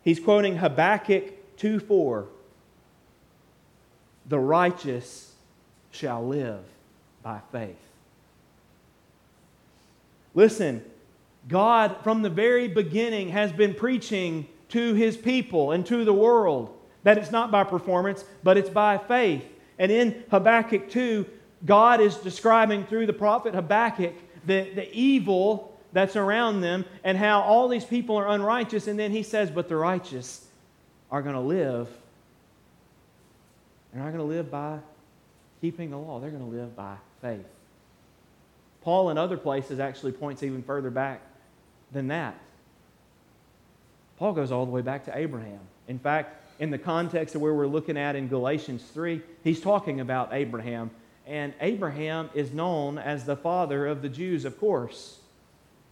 He's 0.02 0.20
quoting 0.20 0.56
Habakkuk 0.56 1.58
2 1.58 1.80
4. 1.82 2.26
The 4.30 4.40
righteous 4.40 5.34
shall 5.92 6.26
live 6.26 6.62
by 7.22 7.42
faith. 7.52 7.76
Listen, 10.34 10.84
God, 11.50 11.98
from 12.02 12.22
the 12.22 12.30
very 12.30 12.70
beginning, 12.70 13.30
has 13.30 13.52
been 13.52 13.74
preaching 13.74 14.48
to 14.70 14.94
his 14.94 15.18
people 15.18 15.74
and 15.74 15.86
to 15.86 16.06
the 16.06 16.14
world 16.14 16.74
that 17.04 17.18
it's 17.18 17.32
not 17.32 17.52
by 17.52 17.66
performance, 17.66 18.24
but 18.42 18.58
it's 18.58 18.70
by 18.70 18.98
faith. 18.98 19.44
And 19.78 19.92
in 19.92 20.24
Habakkuk 20.32 20.90
2, 20.90 21.26
God 21.66 22.02
is 22.02 22.16
describing 22.18 22.86
through 22.86 23.06
the 23.06 23.14
prophet 23.14 23.56
Habakkuk 23.56 24.14
the, 24.46 24.70
the 24.76 24.94
evil 24.94 25.78
that's 25.94 26.16
around 26.16 26.62
them 26.62 26.86
and 27.04 27.18
how 27.18 27.42
all 27.42 27.68
these 27.68 27.86
people 27.86 28.18
are 28.18 28.28
unrighteous. 28.28 28.88
And 28.88 29.00
then 29.00 29.12
he 29.12 29.24
says, 29.24 29.50
But 29.50 29.70
the 29.70 29.76
righteous 29.76 30.46
are 31.12 31.22
going 31.22 31.36
to 31.36 31.42
live. 31.42 31.88
They're 33.92 34.02
not 34.02 34.10
going 34.10 34.28
to 34.28 34.36
live 34.36 34.50
by 34.50 34.80
keeping 35.62 35.92
the 35.92 35.98
law, 35.98 36.20
they're 36.20 36.32
going 36.32 36.44
to 36.44 36.58
live 36.58 36.76
by 36.76 36.96
faith. 37.22 37.46
Paul, 38.82 39.12
in 39.12 39.18
other 39.18 39.38
places, 39.38 39.80
actually 39.80 40.12
points 40.12 40.44
even 40.44 40.62
further 40.62 40.90
back 40.90 41.22
than 41.94 42.10
that. 42.10 42.36
Paul 44.18 44.34
goes 44.34 44.52
all 44.52 44.66
the 44.66 44.72
way 44.72 44.82
back 44.82 45.06
to 45.06 45.18
Abraham. 45.18 45.60
In 45.88 46.00
fact, 46.00 46.60
in 46.60 46.70
the 46.70 46.78
context 46.78 47.36
of 47.36 47.42
where 47.42 47.54
we're 47.54 47.68
looking 47.68 47.98
at 47.98 48.16
in 48.16 48.28
Galatians 48.28 48.84
3, 48.94 49.22
he's 49.44 49.62
talking 49.62 50.02
about 50.02 50.30
Abraham. 50.34 50.92
And 51.26 51.54
Abraham 51.62 52.30
is 52.34 52.52
known 52.52 52.98
as 52.98 53.26
the 53.26 53.36
father 53.36 53.88
of 53.88 54.02
the 54.02 54.10
Jews, 54.10 54.46
of 54.46 54.60
course. 54.60 55.20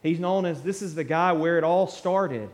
He's 0.03 0.19
known 0.19 0.45
as 0.45 0.61
this 0.61 0.81
is 0.81 0.95
the 0.95 1.03
guy 1.03 1.31
where 1.31 1.57
it 1.57 1.63
all 1.63 1.87
started. 1.87 2.49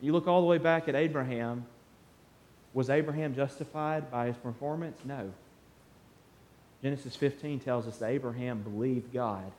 You 0.00 0.12
look 0.12 0.26
all 0.26 0.40
the 0.40 0.46
way 0.46 0.58
back 0.58 0.88
at 0.88 0.94
Abraham. 0.94 1.66
Was 2.72 2.88
Abraham 2.88 3.34
justified 3.34 4.10
by 4.10 4.26
his 4.26 4.36
performance? 4.36 4.98
No. 5.04 5.30
Genesis 6.82 7.16
15 7.16 7.60
tells 7.60 7.86
us 7.86 7.98
that 7.98 8.10
Abraham 8.10 8.62
believed 8.62 9.12
God 9.12 9.50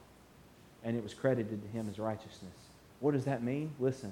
and 0.83 0.97
it 0.97 1.03
was 1.03 1.13
credited 1.13 1.61
to 1.61 1.67
him 1.77 1.87
as 1.89 1.99
righteousness. 1.99 2.55
What 2.99 3.11
does 3.11 3.25
that 3.25 3.43
mean? 3.43 3.71
Listen. 3.79 4.11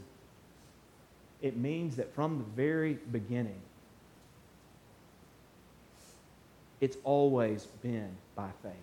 It 1.41 1.57
means 1.57 1.95
that 1.95 2.13
from 2.13 2.37
the 2.39 2.43
very 2.43 2.99
beginning, 3.11 3.59
it's 6.81 6.97
always 7.03 7.65
been 7.81 8.09
by 8.35 8.49
faith. 8.63 8.73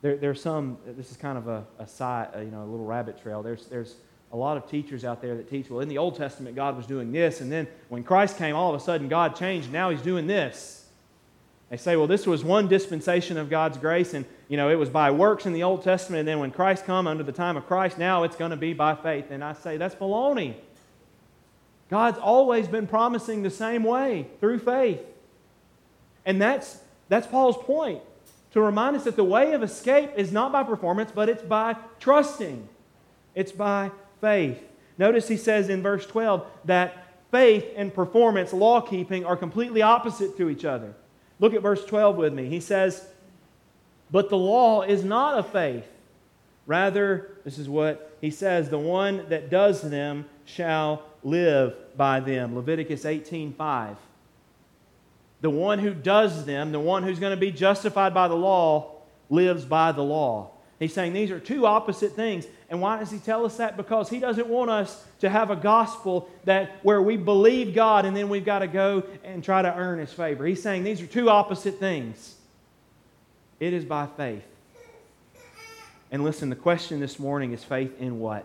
There, 0.00 0.16
there's 0.16 0.42
some, 0.42 0.78
this 0.86 1.10
is 1.10 1.16
kind 1.16 1.38
of 1.38 1.48
a, 1.48 1.64
a 1.78 1.86
side, 1.86 2.28
uh, 2.34 2.40
you 2.40 2.50
know, 2.50 2.62
a 2.62 2.66
little 2.66 2.86
rabbit 2.86 3.22
trail. 3.22 3.42
There's, 3.42 3.66
there's 3.66 3.94
a 4.32 4.36
lot 4.36 4.56
of 4.56 4.68
teachers 4.68 5.04
out 5.04 5.22
there 5.22 5.36
that 5.36 5.48
teach, 5.48 5.70
well, 5.70 5.80
in 5.80 5.88
the 5.88 5.98
Old 5.98 6.16
Testament, 6.16 6.56
God 6.56 6.76
was 6.76 6.86
doing 6.86 7.12
this, 7.12 7.40
and 7.40 7.52
then 7.52 7.68
when 7.88 8.02
Christ 8.02 8.38
came, 8.38 8.56
all 8.56 8.74
of 8.74 8.80
a 8.80 8.84
sudden, 8.84 9.08
God 9.08 9.36
changed, 9.36 9.70
now 9.70 9.90
he's 9.90 10.02
doing 10.02 10.26
this. 10.26 10.86
They 11.70 11.76
say, 11.76 11.96
well, 11.96 12.06
this 12.06 12.26
was 12.26 12.44
one 12.44 12.68
dispensation 12.68 13.38
of 13.38 13.48
God's 13.48 13.78
grace, 13.78 14.12
and 14.12 14.26
you 14.48 14.56
know, 14.56 14.68
it 14.68 14.74
was 14.74 14.90
by 14.90 15.10
works 15.10 15.46
in 15.46 15.52
the 15.52 15.62
Old 15.62 15.82
Testament, 15.82 16.20
and 16.20 16.28
then 16.28 16.38
when 16.38 16.50
Christ 16.50 16.84
come 16.84 17.06
under 17.06 17.22
the 17.22 17.32
time 17.32 17.56
of 17.56 17.66
Christ, 17.66 17.96
now 17.96 18.24
it's 18.24 18.36
going 18.36 18.50
to 18.50 18.58
be 18.58 18.74
by 18.74 18.94
faith. 18.94 19.30
And 19.30 19.42
I 19.42 19.54
say 19.54 19.78
that's 19.78 19.94
baloney. 19.94 20.54
God's 21.88 22.18
always 22.18 22.68
been 22.68 22.86
promising 22.86 23.42
the 23.42 23.50
same 23.50 23.84
way 23.84 24.26
through 24.40 24.58
faith. 24.58 25.00
And 26.24 26.40
that's 26.40 26.78
that's 27.08 27.26
Paul's 27.26 27.56
point 27.58 28.00
to 28.52 28.60
remind 28.60 28.96
us 28.96 29.04
that 29.04 29.16
the 29.16 29.24
way 29.24 29.52
of 29.52 29.62
escape 29.62 30.10
is 30.16 30.32
not 30.32 30.52
by 30.52 30.62
performance, 30.62 31.10
but 31.14 31.28
it's 31.28 31.42
by 31.42 31.76
trusting. 32.00 32.68
It's 33.34 33.52
by 33.52 33.90
faith. 34.20 34.62
Notice 34.98 35.28
he 35.28 35.36
says 35.36 35.68
in 35.68 35.82
verse 35.82 36.06
12 36.06 36.46
that 36.66 37.06
faith 37.30 37.66
and 37.76 37.92
performance, 37.92 38.52
law 38.52 38.80
keeping, 38.80 39.24
are 39.24 39.36
completely 39.36 39.82
opposite 39.82 40.36
to 40.36 40.50
each 40.50 40.64
other. 40.64 40.94
Look 41.40 41.54
at 41.54 41.62
verse 41.62 41.84
12 41.84 42.16
with 42.16 42.32
me. 42.32 42.48
He 42.48 42.60
says, 42.60 43.06
But 44.10 44.28
the 44.28 44.36
law 44.36 44.82
is 44.82 45.02
not 45.02 45.34
of 45.34 45.50
faith. 45.50 45.86
Rather, 46.66 47.32
this 47.44 47.58
is 47.58 47.68
what 47.68 48.16
he 48.20 48.30
says 48.30 48.68
the 48.68 48.78
one 48.78 49.28
that 49.28 49.50
does 49.50 49.82
them 49.82 50.26
shall 50.44 51.02
live 51.24 51.74
by 51.96 52.20
them. 52.20 52.54
Leviticus 52.54 53.04
18 53.04 53.54
5. 53.54 53.96
The 55.42 55.50
one 55.50 55.80
who 55.80 55.92
does 55.92 56.46
them, 56.46 56.72
the 56.72 56.80
one 56.80 57.02
who's 57.02 57.18
going 57.18 57.32
to 57.32 57.40
be 57.40 57.52
justified 57.52 58.14
by 58.14 58.28
the 58.28 58.34
law, 58.34 59.02
lives 59.28 59.64
by 59.64 59.92
the 59.92 60.02
law. 60.02 60.50
He's 60.78 60.94
saying 60.94 61.12
these 61.12 61.30
are 61.30 61.38
two 61.38 61.66
opposite 61.66 62.12
things. 62.12 62.46
And 62.68 62.80
why 62.80 62.98
does 62.98 63.10
he 63.10 63.18
tell 63.18 63.44
us 63.44 63.58
that? 63.58 63.76
Because 63.76 64.08
he 64.08 64.18
doesn't 64.18 64.48
want 64.48 64.70
us 64.70 65.04
to 65.20 65.28
have 65.28 65.50
a 65.50 65.56
gospel 65.56 66.28
that 66.44 66.78
where 66.82 67.02
we 67.02 67.16
believe 67.16 67.74
God 67.74 68.04
and 68.04 68.16
then 68.16 68.28
we've 68.28 68.44
got 68.44 68.60
to 68.60 68.66
go 68.66 69.04
and 69.22 69.44
try 69.44 69.62
to 69.62 69.72
earn 69.72 69.98
his 69.98 70.12
favor. 70.12 70.46
He's 70.46 70.62
saying 70.62 70.84
these 70.84 71.00
are 71.00 71.06
two 71.06 71.28
opposite 71.28 71.78
things. 71.78 72.36
It 73.60 73.72
is 73.72 73.84
by 73.84 74.08
faith. 74.16 74.44
And 76.10 76.24
listen, 76.24 76.50
the 76.50 76.56
question 76.56 76.98
this 76.98 77.18
morning 77.18 77.52
is 77.52 77.62
faith 77.62 78.00
in 78.00 78.18
what? 78.18 78.44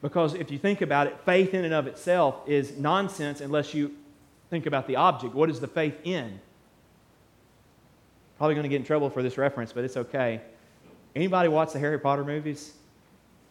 Because 0.00 0.34
if 0.34 0.50
you 0.50 0.58
think 0.58 0.80
about 0.80 1.06
it, 1.06 1.18
faith 1.24 1.54
in 1.54 1.64
and 1.64 1.74
of 1.74 1.86
itself 1.86 2.36
is 2.46 2.76
nonsense 2.76 3.40
unless 3.40 3.74
you 3.74 3.94
think 4.54 4.66
about 4.66 4.86
the 4.86 4.94
object. 4.94 5.34
What 5.34 5.50
is 5.50 5.58
the 5.58 5.66
faith 5.66 5.98
in? 6.04 6.38
Probably 8.38 8.54
going 8.54 8.62
to 8.62 8.68
get 8.68 8.76
in 8.76 8.84
trouble 8.84 9.10
for 9.10 9.20
this 9.20 9.36
reference, 9.36 9.72
but 9.72 9.82
it's 9.82 9.96
okay. 9.96 10.40
Anybody 11.16 11.48
watch 11.48 11.72
the 11.72 11.80
Harry 11.80 11.98
Potter 11.98 12.24
movies 12.24 12.72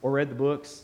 or 0.02 0.12
read 0.12 0.30
the 0.30 0.36
books? 0.36 0.84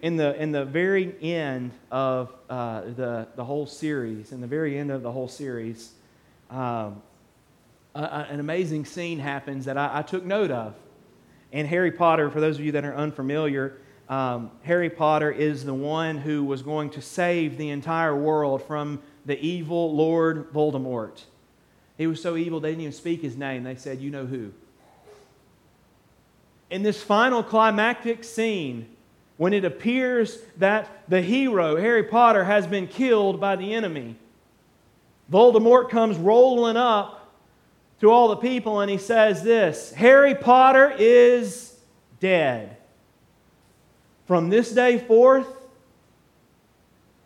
In 0.00 0.16
the, 0.16 0.40
in 0.40 0.52
the 0.52 0.64
very 0.64 1.12
end 1.20 1.72
of 1.90 2.32
uh, 2.48 2.82
the, 2.82 3.26
the 3.34 3.44
whole 3.44 3.66
series, 3.66 4.30
in 4.30 4.40
the 4.40 4.46
very 4.46 4.78
end 4.78 4.92
of 4.92 5.02
the 5.02 5.10
whole 5.10 5.26
series, 5.26 5.90
um, 6.48 7.02
a, 7.96 8.02
a, 8.02 8.26
an 8.30 8.38
amazing 8.38 8.84
scene 8.84 9.18
happens 9.18 9.64
that 9.64 9.76
I, 9.76 9.98
I 9.98 10.02
took 10.02 10.24
note 10.24 10.52
of. 10.52 10.76
And 11.52 11.66
Harry 11.66 11.90
Potter, 11.90 12.30
for 12.30 12.40
those 12.40 12.60
of 12.60 12.64
you 12.64 12.70
that 12.72 12.84
are 12.84 12.94
unfamiliar, 12.94 13.78
um, 14.08 14.50
Harry 14.62 14.88
Potter 14.88 15.30
is 15.30 15.64
the 15.64 15.74
one 15.74 16.18
who 16.18 16.44
was 16.44 16.62
going 16.62 16.90
to 16.90 17.02
save 17.02 17.58
the 17.58 17.68
entire 17.68 18.16
world 18.16 18.62
from 18.62 19.02
the 19.26 19.38
evil 19.38 19.94
Lord 19.94 20.50
Voldemort. 20.52 21.22
He 21.98 22.06
was 22.06 22.22
so 22.22 22.36
evil 22.36 22.60
they 22.60 22.70
didn't 22.70 22.82
even 22.82 22.92
speak 22.92 23.20
his 23.20 23.36
name. 23.36 23.64
They 23.64 23.74
said, 23.74 24.00
You 24.00 24.10
know 24.10 24.24
who. 24.24 24.52
In 26.70 26.82
this 26.82 27.02
final 27.02 27.42
climactic 27.42 28.24
scene, 28.24 28.88
when 29.36 29.52
it 29.52 29.64
appears 29.64 30.38
that 30.56 30.88
the 31.08 31.20
hero, 31.20 31.76
Harry 31.76 32.04
Potter, 32.04 32.44
has 32.44 32.66
been 32.66 32.86
killed 32.86 33.40
by 33.40 33.56
the 33.56 33.74
enemy, 33.74 34.16
Voldemort 35.30 35.90
comes 35.90 36.16
rolling 36.16 36.76
up 36.76 37.30
to 38.00 38.10
all 38.10 38.28
the 38.28 38.36
people 38.36 38.80
and 38.80 38.90
he 38.90 38.96
says 38.96 39.42
this 39.42 39.92
Harry 39.92 40.34
Potter 40.34 40.94
is 40.98 41.76
dead. 42.20 42.77
From 44.28 44.50
this 44.50 44.70
day 44.70 44.98
forth, 44.98 45.48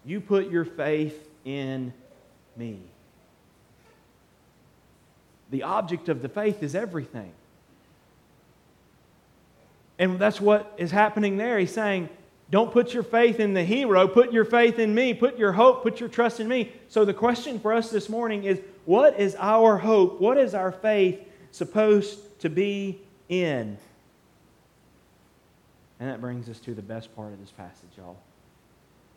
you 0.04 0.20
put 0.20 0.50
your 0.50 0.64
faith 0.64 1.28
in 1.44 1.92
me. 2.56 2.78
The 5.50 5.64
object 5.64 6.08
of 6.08 6.22
the 6.22 6.28
faith 6.28 6.62
is 6.62 6.76
everything. 6.76 7.32
And 9.98 10.16
that's 10.20 10.40
what 10.40 10.72
is 10.78 10.92
happening 10.92 11.36
there. 11.36 11.58
He's 11.58 11.72
saying, 11.72 12.08
don't 12.50 12.72
put 12.72 12.94
your 12.94 13.02
faith 13.02 13.40
in 13.40 13.52
the 13.52 13.64
hero, 13.64 14.06
put 14.06 14.32
your 14.32 14.44
faith 14.44 14.78
in 14.78 14.94
me, 14.94 15.12
put 15.12 15.36
your 15.36 15.52
hope, 15.52 15.82
put 15.82 15.98
your 15.98 16.08
trust 16.08 16.38
in 16.38 16.46
me. 16.46 16.70
So 16.88 17.04
the 17.04 17.14
question 17.14 17.58
for 17.58 17.72
us 17.72 17.90
this 17.90 18.08
morning 18.08 18.44
is 18.44 18.60
what 18.84 19.18
is 19.18 19.34
our 19.40 19.76
hope? 19.76 20.20
What 20.20 20.38
is 20.38 20.54
our 20.54 20.70
faith 20.70 21.18
supposed 21.50 22.40
to 22.42 22.48
be 22.48 23.00
in? 23.28 23.76
And 26.02 26.10
that 26.10 26.20
brings 26.20 26.48
us 26.48 26.58
to 26.58 26.74
the 26.74 26.82
best 26.82 27.14
part 27.14 27.32
of 27.32 27.38
this 27.38 27.52
passage, 27.52 27.90
y'all. 27.96 28.16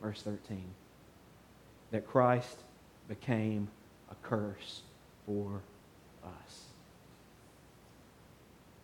Verse 0.03 0.21
13. 0.21 0.63
That 1.89 2.05
Christ 2.05 2.59
became 3.07 3.69
a 4.11 4.15
curse 4.21 4.81
for 5.25 5.63
us. 6.23 6.61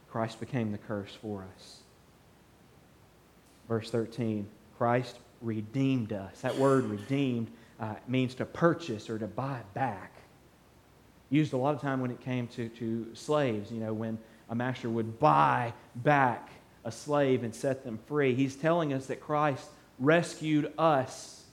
Christ 0.10 0.40
became 0.40 0.72
the 0.72 0.80
curse 0.80 1.16
for 1.22 1.46
us. 1.56 1.78
Verse 3.70 3.92
13 3.92 4.48
Christ 4.80 5.20
redeemed 5.40 6.12
us. 6.12 6.42
That 6.42 6.58
word 6.58 6.86
redeemed 6.86 7.52
uh, 7.80 7.94
means 8.08 8.34
to 8.34 8.46
purchase 8.46 9.12
or 9.12 9.20
to 9.20 9.28
buy 9.28 9.60
back. 9.76 10.12
Used 11.30 11.54
a 11.54 11.58
lot 11.58 11.76
of 11.76 11.82
time 11.82 12.02
when 12.02 12.10
it 12.10 12.20
came 12.22 12.48
to, 12.48 12.68
to 12.68 13.14
slaves, 13.14 13.72
you 13.72 13.80
know, 13.80 13.94
when 13.94 14.18
a 14.50 14.56
master 14.56 14.90
would 14.90 15.20
buy 15.20 15.72
back 15.98 16.50
a 16.84 16.92
slave 16.92 17.44
and 17.44 17.54
set 17.54 17.84
them 17.84 18.00
free. 18.08 18.34
He's 18.34 18.56
telling 18.56 18.94
us 18.94 19.08
that 19.08 19.22
Christ 19.22 19.66
rescued 20.00 20.72
us. 20.78 21.44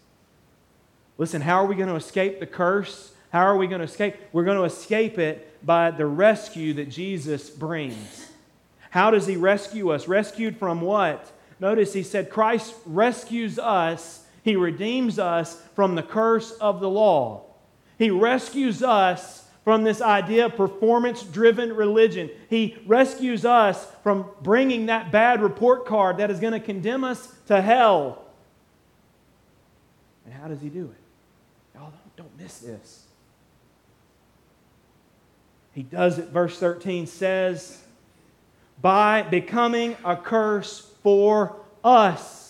Listen, 1.18 1.40
how 1.42 1.62
are 1.62 1.66
we 1.66 1.74
going 1.74 1.88
to 1.88 1.96
escape 1.96 2.40
the 2.40 2.46
curse? 2.46 3.12
How 3.30 3.42
are 3.42 3.56
we 3.56 3.66
going 3.66 3.80
to 3.80 3.84
escape? 3.84 4.16
We're 4.32 4.44
going 4.44 4.58
to 4.58 4.64
escape 4.64 5.18
it 5.18 5.64
by 5.64 5.90
the 5.90 6.06
rescue 6.06 6.74
that 6.74 6.88
Jesus 6.88 7.50
brings. 7.50 8.30
How 8.90 9.10
does 9.10 9.26
he 9.26 9.36
rescue 9.36 9.90
us? 9.90 10.08
Rescued 10.08 10.56
from 10.56 10.80
what? 10.80 11.30
Notice 11.60 11.92
he 11.92 12.02
said, 12.02 12.30
Christ 12.30 12.74
rescues 12.86 13.58
us, 13.58 14.24
he 14.42 14.56
redeems 14.56 15.18
us 15.18 15.60
from 15.74 15.94
the 15.94 16.02
curse 16.02 16.52
of 16.52 16.80
the 16.80 16.88
law. 16.88 17.44
He 17.98 18.10
rescues 18.10 18.82
us 18.82 19.44
from 19.68 19.84
this 19.84 20.00
idea 20.00 20.46
of 20.46 20.56
performance 20.56 21.22
driven 21.22 21.76
religion. 21.76 22.30
He 22.48 22.78
rescues 22.86 23.44
us 23.44 23.86
from 24.02 24.24
bringing 24.40 24.86
that 24.86 25.12
bad 25.12 25.42
report 25.42 25.84
card 25.84 26.16
that 26.16 26.30
is 26.30 26.40
going 26.40 26.54
to 26.54 26.58
condemn 26.58 27.04
us 27.04 27.34
to 27.48 27.60
hell. 27.60 28.24
And 30.24 30.32
how 30.32 30.48
does 30.48 30.62
he 30.62 30.70
do 30.70 30.84
it? 30.84 31.78
Y'all 31.78 31.92
don't 32.16 32.34
miss 32.38 32.60
this. 32.60 33.04
He 35.74 35.82
does 35.82 36.18
it, 36.18 36.28
verse 36.28 36.58
13 36.58 37.06
says, 37.06 37.84
by 38.80 39.20
becoming 39.20 39.98
a 40.02 40.16
curse 40.16 40.90
for 41.02 41.56
us. 41.84 42.47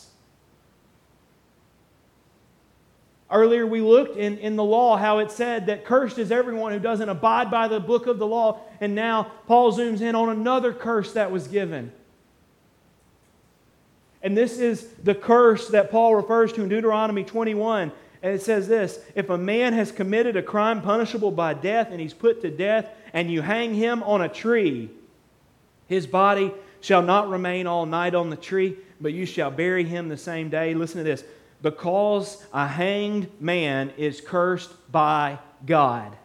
Earlier, 3.30 3.66
we 3.66 3.82
looked 3.82 4.16
in, 4.16 4.38
in 4.38 4.56
the 4.56 4.64
law 4.64 4.96
how 4.96 5.18
it 5.18 5.30
said 5.30 5.66
that 5.66 5.84
cursed 5.84 6.18
is 6.18 6.32
everyone 6.32 6.72
who 6.72 6.78
doesn't 6.78 7.08
abide 7.08 7.50
by 7.50 7.68
the 7.68 7.78
book 7.78 8.06
of 8.06 8.18
the 8.18 8.26
law. 8.26 8.60
And 8.80 8.94
now 8.94 9.30
Paul 9.46 9.72
zooms 9.72 10.00
in 10.00 10.14
on 10.14 10.30
another 10.30 10.72
curse 10.72 11.12
that 11.12 11.30
was 11.30 11.46
given. 11.46 11.92
And 14.22 14.36
this 14.36 14.58
is 14.58 14.86
the 15.02 15.14
curse 15.14 15.68
that 15.68 15.90
Paul 15.90 16.16
refers 16.16 16.52
to 16.54 16.62
in 16.62 16.70
Deuteronomy 16.70 17.22
21. 17.22 17.92
And 18.22 18.34
it 18.34 18.42
says 18.42 18.66
this 18.66 18.98
If 19.14 19.28
a 19.28 19.38
man 19.38 19.74
has 19.74 19.92
committed 19.92 20.36
a 20.36 20.42
crime 20.42 20.80
punishable 20.80 21.30
by 21.30 21.52
death 21.52 21.88
and 21.90 22.00
he's 22.00 22.14
put 22.14 22.40
to 22.42 22.50
death, 22.50 22.88
and 23.12 23.30
you 23.30 23.42
hang 23.42 23.74
him 23.74 24.02
on 24.04 24.22
a 24.22 24.28
tree, 24.28 24.90
his 25.86 26.06
body 26.06 26.52
shall 26.80 27.02
not 27.02 27.28
remain 27.28 27.66
all 27.66 27.84
night 27.84 28.14
on 28.14 28.30
the 28.30 28.36
tree, 28.36 28.76
but 29.00 29.12
you 29.12 29.26
shall 29.26 29.50
bury 29.50 29.84
him 29.84 30.08
the 30.08 30.16
same 30.16 30.48
day. 30.48 30.74
Listen 30.74 30.98
to 30.98 31.04
this 31.04 31.24
because 31.62 32.44
a 32.52 32.66
hanged 32.66 33.28
man 33.40 33.92
is 33.96 34.20
cursed 34.20 34.70
by 34.90 35.38
God. 35.66 36.16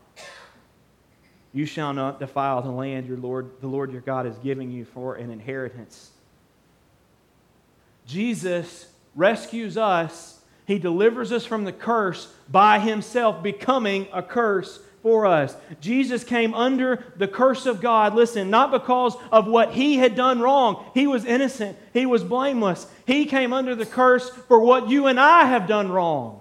You 1.53 1.65
shall 1.65 1.93
not 1.93 2.19
defile 2.19 2.61
the 2.61 2.71
land 2.71 3.07
your 3.07 3.17
Lord, 3.17 3.51
the 3.61 3.67
Lord 3.67 3.91
your 3.91 4.01
God 4.01 4.25
is 4.25 4.35
giving 4.37 4.71
you 4.71 4.85
for 4.85 5.15
an 5.15 5.29
inheritance. 5.29 6.09
Jesus 8.07 8.87
rescues 9.15 9.77
us. 9.77 10.39
He 10.65 10.79
delivers 10.79 11.31
us 11.31 11.45
from 11.45 11.65
the 11.65 11.71
curse 11.71 12.33
by 12.49 12.79
himself 12.79 13.43
becoming 13.43 14.07
a 14.13 14.23
curse 14.23 14.79
for 15.03 15.25
us. 15.25 15.55
Jesus 15.81 16.23
came 16.23 16.53
under 16.53 17.03
the 17.17 17.27
curse 17.27 17.65
of 17.65 17.81
God, 17.81 18.15
listen, 18.15 18.49
not 18.49 18.71
because 18.71 19.15
of 19.31 19.45
what 19.45 19.73
he 19.73 19.97
had 19.97 20.15
done 20.15 20.39
wrong. 20.39 20.83
He 20.93 21.05
was 21.05 21.25
innocent, 21.25 21.77
he 21.93 22.07
was 22.07 22.23
blameless. 22.23 22.87
He 23.05 23.25
came 23.25 23.53
under 23.53 23.75
the 23.75 23.85
curse 23.85 24.29
for 24.29 24.59
what 24.59 24.89
you 24.89 25.07
and 25.07 25.19
I 25.19 25.45
have 25.45 25.67
done 25.67 25.91
wrong. 25.91 26.39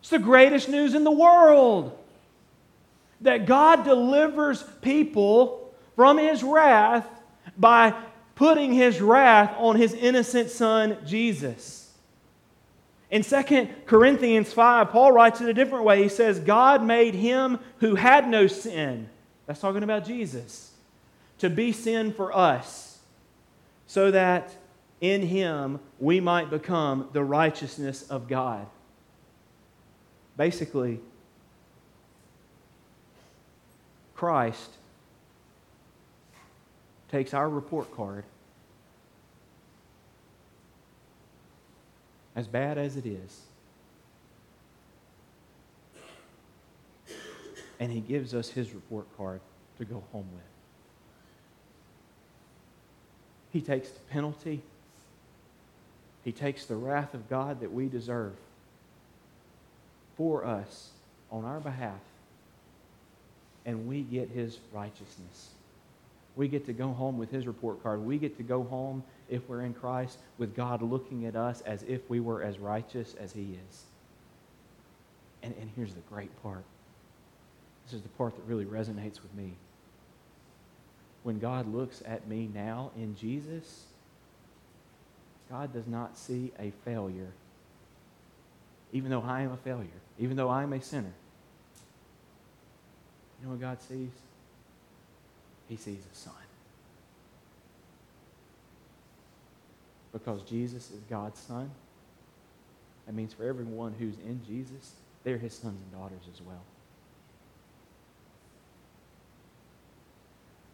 It's 0.00 0.10
the 0.10 0.18
greatest 0.18 0.68
news 0.68 0.94
in 0.94 1.04
the 1.04 1.10
world 1.10 1.96
that 3.20 3.46
God 3.46 3.84
delivers 3.84 4.62
people 4.82 5.72
from 5.96 6.18
his 6.18 6.42
wrath 6.42 7.08
by 7.56 7.94
putting 8.34 8.72
his 8.72 9.00
wrath 9.00 9.54
on 9.58 9.76
his 9.76 9.94
innocent 9.94 10.50
son, 10.50 10.98
Jesus. 11.06 11.83
In 13.14 13.22
2 13.22 13.68
Corinthians 13.86 14.52
5, 14.52 14.90
Paul 14.90 15.12
writes 15.12 15.40
it 15.40 15.48
a 15.48 15.54
different 15.54 15.84
way. 15.84 16.02
He 16.02 16.08
says, 16.08 16.40
God 16.40 16.82
made 16.82 17.14
him 17.14 17.60
who 17.78 17.94
had 17.94 18.28
no 18.28 18.48
sin, 18.48 19.08
that's 19.46 19.60
talking 19.60 19.84
about 19.84 20.04
Jesus, 20.04 20.72
to 21.38 21.48
be 21.48 21.70
sin 21.70 22.12
for 22.12 22.36
us, 22.36 22.98
so 23.86 24.10
that 24.10 24.56
in 25.00 25.22
him 25.22 25.78
we 26.00 26.18
might 26.18 26.50
become 26.50 27.08
the 27.12 27.22
righteousness 27.22 28.02
of 28.10 28.26
God. 28.26 28.66
Basically, 30.36 30.98
Christ 34.16 34.70
takes 37.12 37.32
our 37.32 37.48
report 37.48 37.94
card 37.94 38.24
as 42.36 42.46
bad 42.46 42.78
as 42.78 42.96
it 42.96 43.06
is. 43.06 43.42
And 47.80 47.92
he 47.92 48.00
gives 48.00 48.34
us 48.34 48.48
his 48.48 48.72
report 48.72 49.06
card 49.16 49.40
to 49.78 49.84
go 49.84 50.02
home 50.12 50.26
with. 50.32 50.42
He 53.52 53.60
takes 53.60 53.88
the 53.88 54.00
penalty, 54.10 54.62
he 56.24 56.32
takes 56.32 56.66
the 56.66 56.76
wrath 56.76 57.14
of 57.14 57.28
God 57.28 57.60
that 57.60 57.72
we 57.72 57.88
deserve 57.88 58.32
for 60.16 60.44
us 60.44 60.90
on 61.30 61.44
our 61.44 61.60
behalf, 61.60 62.00
and 63.66 63.86
we 63.86 64.02
get 64.02 64.30
his 64.30 64.58
righteousness. 64.72 65.53
We 66.36 66.48
get 66.48 66.66
to 66.66 66.72
go 66.72 66.88
home 66.92 67.18
with 67.18 67.30
his 67.30 67.46
report 67.46 67.82
card. 67.82 68.04
We 68.04 68.18
get 68.18 68.36
to 68.38 68.42
go 68.42 68.64
home, 68.64 69.04
if 69.28 69.48
we're 69.48 69.62
in 69.62 69.74
Christ, 69.74 70.18
with 70.38 70.54
God 70.56 70.82
looking 70.82 71.26
at 71.26 71.36
us 71.36 71.60
as 71.62 71.82
if 71.84 72.08
we 72.10 72.20
were 72.20 72.42
as 72.42 72.58
righteous 72.58 73.14
as 73.20 73.32
he 73.32 73.58
is. 73.68 73.82
And, 75.42 75.54
and 75.60 75.70
here's 75.76 75.94
the 75.94 76.00
great 76.00 76.30
part 76.42 76.64
this 77.84 77.92
is 77.92 78.02
the 78.02 78.08
part 78.10 78.34
that 78.34 78.42
really 78.46 78.64
resonates 78.64 79.22
with 79.22 79.34
me. 79.36 79.52
When 81.22 81.38
God 81.38 81.72
looks 81.72 82.02
at 82.06 82.26
me 82.26 82.48
now 82.52 82.90
in 82.96 83.14
Jesus, 83.14 83.84
God 85.50 85.72
does 85.72 85.86
not 85.86 86.16
see 86.16 86.52
a 86.58 86.72
failure, 86.84 87.32
even 88.92 89.10
though 89.10 89.22
I 89.22 89.42
am 89.42 89.52
a 89.52 89.56
failure, 89.58 89.88
even 90.18 90.36
though 90.36 90.48
I 90.48 90.62
am 90.62 90.72
a 90.72 90.80
sinner. 90.80 91.12
You 93.40 93.46
know 93.46 93.52
what 93.52 93.60
God 93.60 93.82
sees? 93.82 94.10
He 95.68 95.76
sees 95.76 96.00
a 96.10 96.14
son. 96.14 96.32
Because 100.12 100.42
Jesus 100.42 100.90
is 100.90 101.00
God's 101.10 101.40
son, 101.40 101.70
that 103.06 103.14
means 103.14 103.32
for 103.32 103.44
everyone 103.44 103.94
who's 103.98 104.14
in 104.18 104.40
Jesus, 104.46 104.92
they're 105.24 105.38
his 105.38 105.54
sons 105.54 105.78
and 105.80 106.00
daughters 106.00 106.22
as 106.32 106.40
well. 106.40 106.62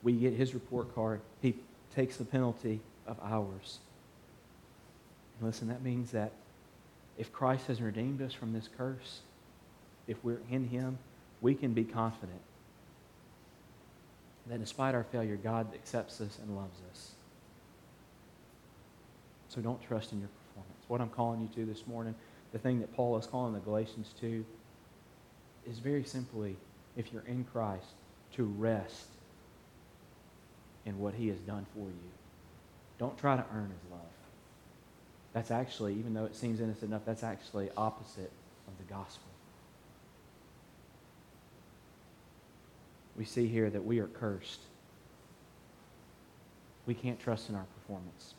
We 0.03 0.13
get 0.13 0.35
his 0.35 0.55
report 0.55 0.95
card. 0.95 1.21
He 1.43 1.57
takes 1.95 2.17
the 2.17 2.25
penalty 2.25 2.81
of 3.07 3.19
ours. 3.23 3.79
And 5.39 5.47
listen, 5.47 5.69
that 5.69 5.83
means 5.83 6.11
that 6.13 6.33
if 7.19 7.33
Christ 7.33 7.67
has 7.67 7.81
redeemed 7.81 8.23
us 8.23 8.33
from 8.33 8.53
this 8.53 8.69
curse, 8.77 9.21
if 10.07 10.23
we're 10.25 10.41
in 10.51 10.69
him, 10.69 10.99
we 11.41 11.55
can 11.55 11.73
be 11.73 11.85
confident 11.85 12.41
that 14.51 14.61
despite 14.61 14.95
our 14.95 15.05
failure, 15.05 15.37
God 15.37 15.73
accepts 15.75 16.21
us 16.21 16.39
and 16.43 16.57
loves 16.57 16.79
us. 16.91 17.13
So 19.49 19.61
don't 19.61 19.81
trust 19.83 20.13
in 20.13 20.21
your 20.21 20.29
performance. 20.29 20.85
What 20.89 21.01
I'm 21.01 21.09
calling 21.09 21.41
you 21.41 21.49
to 21.55 21.71
this 21.71 21.87
morning, 21.87 22.15
the 22.53 22.59
thing 22.59 22.81
that 22.81 22.95
Paul 22.95 23.17
is 23.17 23.27
calling 23.27 23.53
the 23.53 23.61
Galatians 23.61 24.13
to, 24.21 24.45
is 25.69 25.79
very 25.79 26.05
simply, 26.05 26.57
if 26.97 27.13
you're 27.13 27.25
in 27.27 27.45
Christ, 27.45 27.87
to 28.37 28.45
rest 28.45 29.07
in 30.87 30.99
what 30.99 31.15
he 31.15 31.29
has 31.29 31.39
done 31.39 31.67
for 31.75 31.87
you. 31.87 32.11
Don't 32.99 33.17
try 33.19 33.37
to 33.37 33.45
earn 33.55 33.71
his 33.71 33.91
love. 33.91 34.01
That's 35.33 35.51
actually, 35.51 35.95
even 35.95 36.15
though 36.15 36.25
it 36.25 36.35
seems 36.35 36.61
innocent 36.61 36.91
enough, 36.91 37.03
that's 37.05 37.23
actually 37.23 37.71
opposite 37.77 38.31
of 38.67 38.79
the 38.79 38.93
gospel. 38.93 39.30
We 43.21 43.27
see 43.27 43.49
here 43.49 43.69
that 43.69 43.85
we 43.85 43.99
are 43.99 44.07
cursed. 44.07 44.61
We 46.87 46.95
can't 46.95 47.21
trust 47.21 47.51
in 47.51 47.55
our 47.55 47.67
performance. 47.83 48.33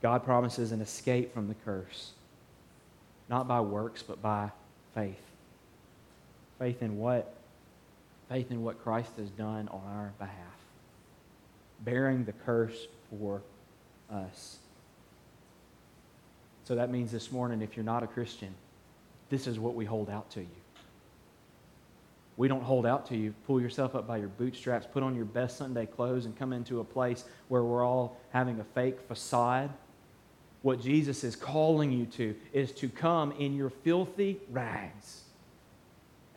God 0.00 0.24
promises 0.24 0.72
an 0.72 0.80
escape 0.80 1.34
from 1.34 1.48
the 1.48 1.54
curse, 1.66 2.12
not 3.28 3.46
by 3.46 3.60
works, 3.60 4.02
but 4.02 4.22
by 4.22 4.52
faith. 4.94 5.20
Faith 6.58 6.80
in 6.80 6.96
what? 6.96 7.34
Faith 8.30 8.50
in 8.50 8.62
what 8.62 8.82
Christ 8.82 9.10
has 9.18 9.28
done 9.28 9.68
on 9.68 9.82
our 9.86 10.12
behalf, 10.18 10.56
bearing 11.84 12.24
the 12.24 12.32
curse 12.32 12.86
for 13.10 13.42
us. 14.10 14.56
So 16.64 16.74
that 16.76 16.90
means 16.90 17.12
this 17.12 17.30
morning, 17.30 17.60
if 17.60 17.76
you're 17.76 17.84
not 17.84 18.02
a 18.02 18.06
Christian, 18.06 18.54
this 19.28 19.46
is 19.46 19.58
what 19.58 19.74
we 19.74 19.84
hold 19.84 20.08
out 20.08 20.30
to 20.30 20.40
you. 20.40 20.46
We 22.38 22.48
don't 22.48 22.62
hold 22.62 22.86
out 22.86 23.04
to 23.08 23.16
you. 23.16 23.34
Pull 23.46 23.60
yourself 23.60 23.94
up 23.94 24.06
by 24.06 24.16
your 24.16 24.28
bootstraps, 24.28 24.86
put 24.90 25.02
on 25.02 25.14
your 25.14 25.26
best 25.26 25.58
Sunday 25.58 25.84
clothes, 25.84 26.24
and 26.24 26.34
come 26.38 26.54
into 26.54 26.80
a 26.80 26.84
place 26.84 27.24
where 27.48 27.62
we're 27.62 27.84
all 27.84 28.16
having 28.30 28.58
a 28.60 28.64
fake 28.64 29.00
facade. 29.06 29.68
What 30.62 30.80
Jesus 30.80 31.22
is 31.22 31.36
calling 31.36 31.92
you 31.92 32.06
to 32.06 32.34
is 32.54 32.72
to 32.72 32.88
come 32.88 33.32
in 33.32 33.54
your 33.54 33.68
filthy 33.68 34.38
rags 34.50 35.24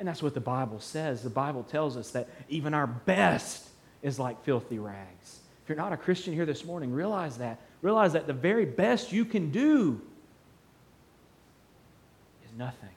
and 0.02 0.08
that's 0.08 0.24
what 0.24 0.34
the 0.34 0.42
Bible 0.42 0.80
says. 0.80 1.22
The 1.22 1.30
Bible 1.30 1.62
tells 1.62 1.96
us 1.96 2.10
that 2.10 2.28
even 2.50 2.74
our 2.74 2.88
best 2.88 3.70
is 4.02 4.18
like 4.18 4.44
filthy 4.44 4.80
rags. 4.80 5.42
If 5.64 5.70
you're 5.70 5.78
not 5.78 5.94
a 5.94 5.98
Christian 5.98 6.34
here 6.34 6.48
this 6.48 6.66
morning, 6.66 6.92
realize 6.92 7.38
that. 7.38 7.60
Realize 7.84 8.14
that 8.14 8.26
the 8.26 8.34
very 8.34 8.66
best 8.66 9.12
you 9.12 9.26
can 9.26 9.52
do 9.52 10.02
is 12.44 12.58
nothing 12.58 12.90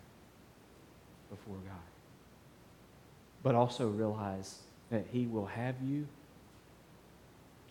before 1.28 1.56
God. 1.56 1.74
But 3.44 3.54
also 3.54 3.86
realize 3.88 4.58
that 4.90 5.04
He 5.12 5.26
will 5.26 5.46
have 5.46 5.76
you 5.86 6.08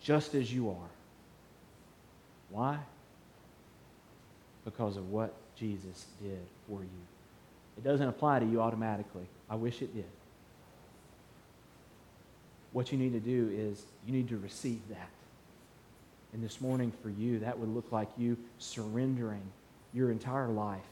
just 0.02 0.34
as 0.34 0.50
you 0.50 0.70
are. 0.70 0.90
Why? 2.50 2.78
Because 4.64 4.96
of 4.96 5.10
what 5.10 5.34
Jesus 5.56 6.06
did 6.22 6.40
for 6.68 6.80
you. 6.80 6.88
It 7.76 7.84
doesn't 7.84 8.08
apply 8.08 8.38
to 8.38 8.46
you 8.46 8.62
automatically. 8.62 9.26
I 9.50 9.56
wish 9.56 9.82
it 9.82 9.94
did. 9.94 10.04
What 12.72 12.92
you 12.92 12.98
need 12.98 13.12
to 13.12 13.20
do 13.20 13.50
is 13.52 13.82
you 14.06 14.12
need 14.12 14.28
to 14.28 14.36
receive 14.36 14.80
that. 14.90 15.08
And 16.32 16.42
this 16.42 16.60
morning 16.60 16.92
for 17.02 17.10
you, 17.10 17.38
that 17.40 17.58
would 17.58 17.68
look 17.68 17.92
like 17.92 18.08
you 18.18 18.36
surrendering 18.58 19.42
your 19.92 20.10
entire 20.10 20.48
life 20.48 20.82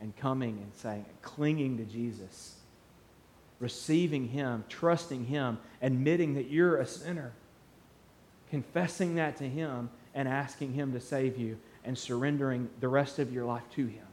and 0.00 0.16
coming 0.16 0.58
and 0.58 0.72
saying, 0.74 1.04
clinging 1.22 1.76
to 1.78 1.84
Jesus, 1.84 2.56
receiving 3.60 4.28
Him, 4.28 4.64
trusting 4.68 5.26
Him, 5.26 5.58
admitting 5.82 6.34
that 6.34 6.48
you're 6.50 6.76
a 6.76 6.86
sinner, 6.86 7.32
confessing 8.50 9.16
that 9.16 9.36
to 9.38 9.48
Him, 9.48 9.90
and 10.14 10.28
asking 10.28 10.72
Him 10.72 10.92
to 10.92 11.00
save 11.00 11.36
you, 11.36 11.58
and 11.84 11.96
surrendering 11.96 12.68
the 12.80 12.88
rest 12.88 13.18
of 13.18 13.32
your 13.32 13.44
life 13.44 13.64
to 13.74 13.86
Him. 13.86 14.04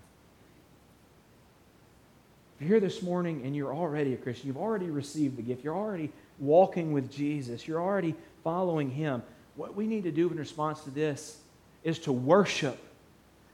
If 2.55 2.61
you're 2.61 2.79
here 2.79 2.79
this 2.79 3.01
morning 3.01 3.41
and 3.43 3.55
you're 3.55 3.73
already 3.73 4.13
a 4.13 4.17
Christian, 4.17 4.47
you've 4.47 4.57
already 4.57 4.89
received 4.89 5.37
the 5.37 5.41
gift, 5.41 5.63
you're 5.63 5.75
already 5.75 6.11
walking 6.39 6.93
with 6.93 7.11
Jesus, 7.11 7.67
you're 7.67 7.81
already 7.81 8.15
following 8.43 8.89
Him, 8.89 9.23
what 9.55 9.75
we 9.75 9.87
need 9.87 10.03
to 10.03 10.11
do 10.11 10.29
in 10.29 10.37
response 10.37 10.81
to 10.81 10.89
this 10.89 11.37
is 11.83 11.99
to 11.99 12.11
worship 12.11 12.77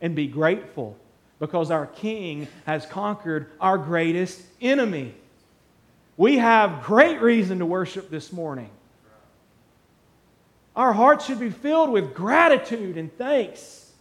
and 0.02 0.16
be 0.16 0.28
grateful 0.28 0.98
because 1.40 1.72
our 1.72 1.88
King 1.88 2.48
has 2.66 2.86
conquered 2.86 3.48
our 3.60 3.78
greatest 3.78 4.42
enemy. 4.62 5.14
We 6.22 6.38
have 6.38 6.84
great 6.84 7.20
reason 7.20 7.58
to 7.58 7.66
worship 7.66 8.12
this 8.12 8.32
morning. 8.32 8.70
Our 10.76 10.94
hearts 10.94 11.26
should 11.26 11.40
be 11.40 11.50
filled 11.50 11.90
with 11.90 12.14
gratitude 12.14 12.96
and 12.96 13.12
thanks. 13.18 13.92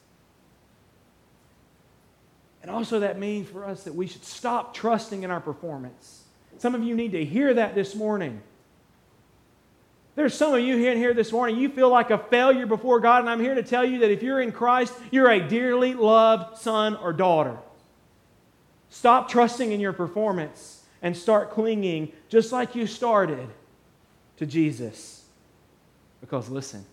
And 2.60 2.70
also, 2.70 3.00
that 3.00 3.18
means 3.18 3.48
for 3.48 3.64
us 3.64 3.84
that 3.84 3.94
we 3.94 4.06
should 4.06 4.26
stop 4.26 4.74
trusting 4.74 5.22
in 5.22 5.30
our 5.30 5.40
performance. 5.40 6.24
Some 6.58 6.74
of 6.74 6.82
you 6.82 6.94
need 6.94 7.12
to 7.12 7.24
hear 7.24 7.54
that 7.54 7.74
this 7.74 7.94
morning. 7.94 8.42
There's 10.14 10.34
some 10.34 10.52
of 10.52 10.60
you 10.60 10.76
here, 10.76 10.92
in 10.92 10.98
here 10.98 11.14
this 11.14 11.32
morning, 11.32 11.56
you 11.56 11.70
feel 11.70 11.88
like 11.88 12.10
a 12.10 12.18
failure 12.18 12.66
before 12.66 13.00
God, 13.00 13.20
and 13.20 13.30
I'm 13.30 13.40
here 13.40 13.54
to 13.54 13.62
tell 13.62 13.86
you 13.86 14.00
that 14.00 14.10
if 14.10 14.22
you're 14.22 14.42
in 14.42 14.52
Christ, 14.52 14.92
you're 15.10 15.30
a 15.30 15.40
dearly 15.40 15.94
loved 15.94 16.58
son 16.58 16.96
or 16.96 17.14
daughter. 17.14 17.56
Stop 18.90 19.30
trusting 19.30 19.72
in 19.72 19.80
your 19.80 19.94
performance 19.94 20.79
and 21.02 21.16
start 21.16 21.50
clinging, 21.50 22.12
just 22.28 22.52
like 22.52 22.74
you 22.74 22.86
started, 22.86 23.48
to 24.36 24.46
Jesus. 24.46 25.24
Because 26.20 26.48
listen, 26.48 26.84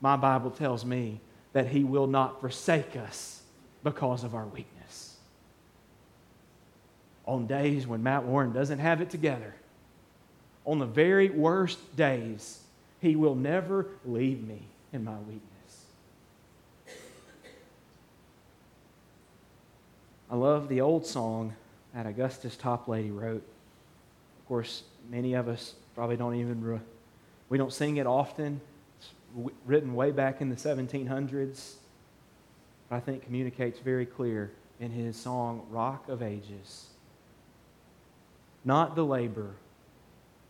my 0.00 0.16
Bible 0.16 0.50
tells 0.50 0.84
me 0.84 1.20
that 1.52 1.68
He 1.68 1.84
will 1.84 2.06
not 2.06 2.40
forsake 2.40 2.96
us 2.96 3.42
because 3.82 4.24
of 4.24 4.34
our 4.34 4.46
weakness. 4.46 5.16
On 7.26 7.46
days 7.46 7.86
when 7.86 8.02
Matt 8.02 8.24
Warren 8.24 8.52
doesn't 8.52 8.78
have 8.78 9.00
it 9.00 9.10
together, 9.10 9.54
on 10.64 10.78
the 10.80 10.86
very 10.86 11.30
worst 11.30 11.96
days, 11.96 12.60
he 13.00 13.14
will 13.14 13.36
never 13.36 13.86
leave 14.04 14.46
me 14.46 14.62
in 14.92 15.04
my 15.04 15.16
weakness. 15.18 15.42
I 20.28 20.34
love 20.34 20.68
the 20.68 20.80
old 20.80 21.06
song 21.06 21.54
that 21.96 22.06
Augustus 22.06 22.54
Toplady 22.56 23.10
wrote. 23.10 23.42
Of 24.38 24.48
course, 24.48 24.82
many 25.10 25.32
of 25.32 25.48
us 25.48 25.74
probably 25.94 26.18
don't 26.18 26.34
even, 26.34 26.62
re- 26.62 26.80
we 27.48 27.56
don't 27.56 27.72
sing 27.72 27.96
it 27.96 28.06
often. 28.06 28.60
It's 28.98 29.08
w- 29.34 29.56
written 29.64 29.94
way 29.94 30.10
back 30.10 30.42
in 30.42 30.50
the 30.50 30.56
1700s. 30.56 31.76
I 32.90 33.00
think 33.00 33.24
communicates 33.24 33.78
very 33.78 34.04
clear 34.04 34.52
in 34.78 34.90
his 34.90 35.16
song, 35.16 35.66
Rock 35.70 36.10
of 36.10 36.22
Ages. 36.22 36.88
Not 38.62 38.94
the 38.94 39.04
labor 39.04 39.54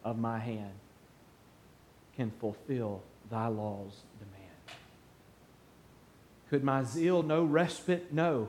of 0.03 0.19
my 0.19 0.41
hand 0.41 0.75
can 2.17 2.33
fulfill 2.41 3.03
thy 3.31 3.47
law's 3.47 4.01
demand. 4.19 4.81
Could 6.51 6.65
my 6.65 6.83
zeal 6.83 7.23
no 7.23 7.45
respite 7.45 8.13
know? 8.13 8.49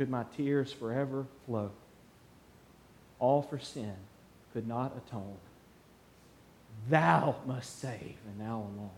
Could 0.00 0.08
my 0.08 0.24
tears 0.34 0.72
forever 0.72 1.26
flow? 1.44 1.72
All 3.18 3.42
for 3.42 3.58
sin 3.58 3.96
could 4.54 4.66
not 4.66 4.96
atone 4.96 5.36
thou 6.88 7.36
must 7.46 7.80
save, 7.80 8.16
and 8.26 8.40
thou 8.40 8.60
alone. 8.60 8.90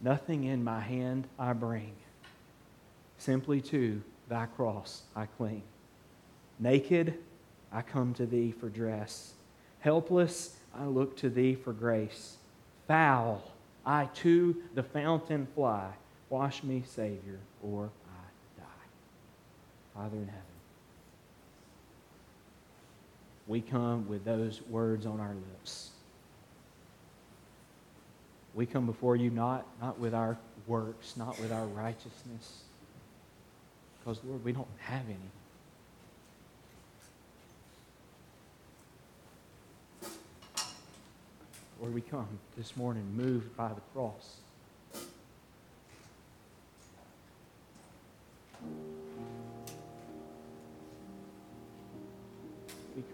Nothing 0.00 0.44
in 0.44 0.64
my 0.64 0.80
hand 0.80 1.26
I 1.38 1.52
bring, 1.52 1.92
simply 3.18 3.60
to 3.60 4.02
thy 4.26 4.46
cross 4.46 5.02
I 5.14 5.26
cling. 5.26 5.64
Naked, 6.58 7.12
I 7.70 7.82
come 7.82 8.14
to 8.14 8.24
thee 8.24 8.52
for 8.58 8.70
dress. 8.70 9.34
Helpless, 9.80 10.56
I 10.74 10.86
look 10.86 11.14
to 11.18 11.28
thee 11.28 11.56
for 11.56 11.74
grace. 11.74 12.38
Foul, 12.86 13.52
I 13.84 14.06
to 14.14 14.62
the 14.74 14.82
fountain 14.82 15.46
fly. 15.54 15.90
Wash 16.30 16.62
me, 16.62 16.84
Savior, 16.86 17.40
or. 17.62 17.90
Father 19.98 20.16
in 20.16 20.26
heaven, 20.28 20.42
we 23.48 23.60
come 23.60 24.08
with 24.08 24.24
those 24.24 24.62
words 24.70 25.06
on 25.06 25.18
our 25.18 25.34
lips. 25.34 25.90
We 28.54 28.64
come 28.64 28.86
before 28.86 29.16
you 29.16 29.30
not, 29.30 29.66
not 29.82 29.98
with 29.98 30.14
our 30.14 30.38
works, 30.68 31.16
not 31.16 31.36
with 31.40 31.50
our 31.50 31.64
righteousness, 31.66 32.62
because, 33.98 34.20
Lord, 34.24 34.44
we 34.44 34.52
don't 34.52 34.68
have 34.78 35.02
any. 35.08 35.16
Lord, 41.80 41.92
we 41.92 42.02
come 42.02 42.28
this 42.56 42.76
morning 42.76 43.04
moved 43.16 43.56
by 43.56 43.70
the 43.70 43.80
cross. 43.92 44.36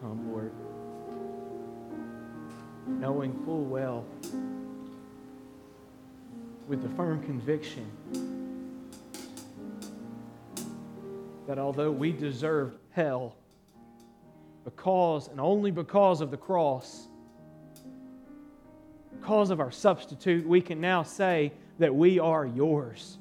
Come, 0.05 0.31
Lord, 0.31 0.53
knowing 3.01 3.33
full 3.47 3.65
well, 3.65 4.05
with 6.69 6.83
the 6.83 6.91
firm 6.91 7.23
conviction 7.23 7.91
that 11.47 11.59
although 11.59 11.91
we 11.91 12.13
deserved 12.13 12.77
hell 12.91 13.35
because 14.65 15.29
and 15.29 15.41
only 15.41 15.71
because 15.71 16.21
of 16.21 16.31
the 16.31 16.37
cross, 16.37 17.09
because 19.19 19.49
of 19.49 19.59
our 19.59 19.71
substitute, 19.71 20.47
we 20.47 20.61
can 20.61 20.83
now 20.83 21.03
say 21.03 21.51
that 21.79 21.95
we 21.95 22.19
are 22.19 22.45
yours. 22.45 23.17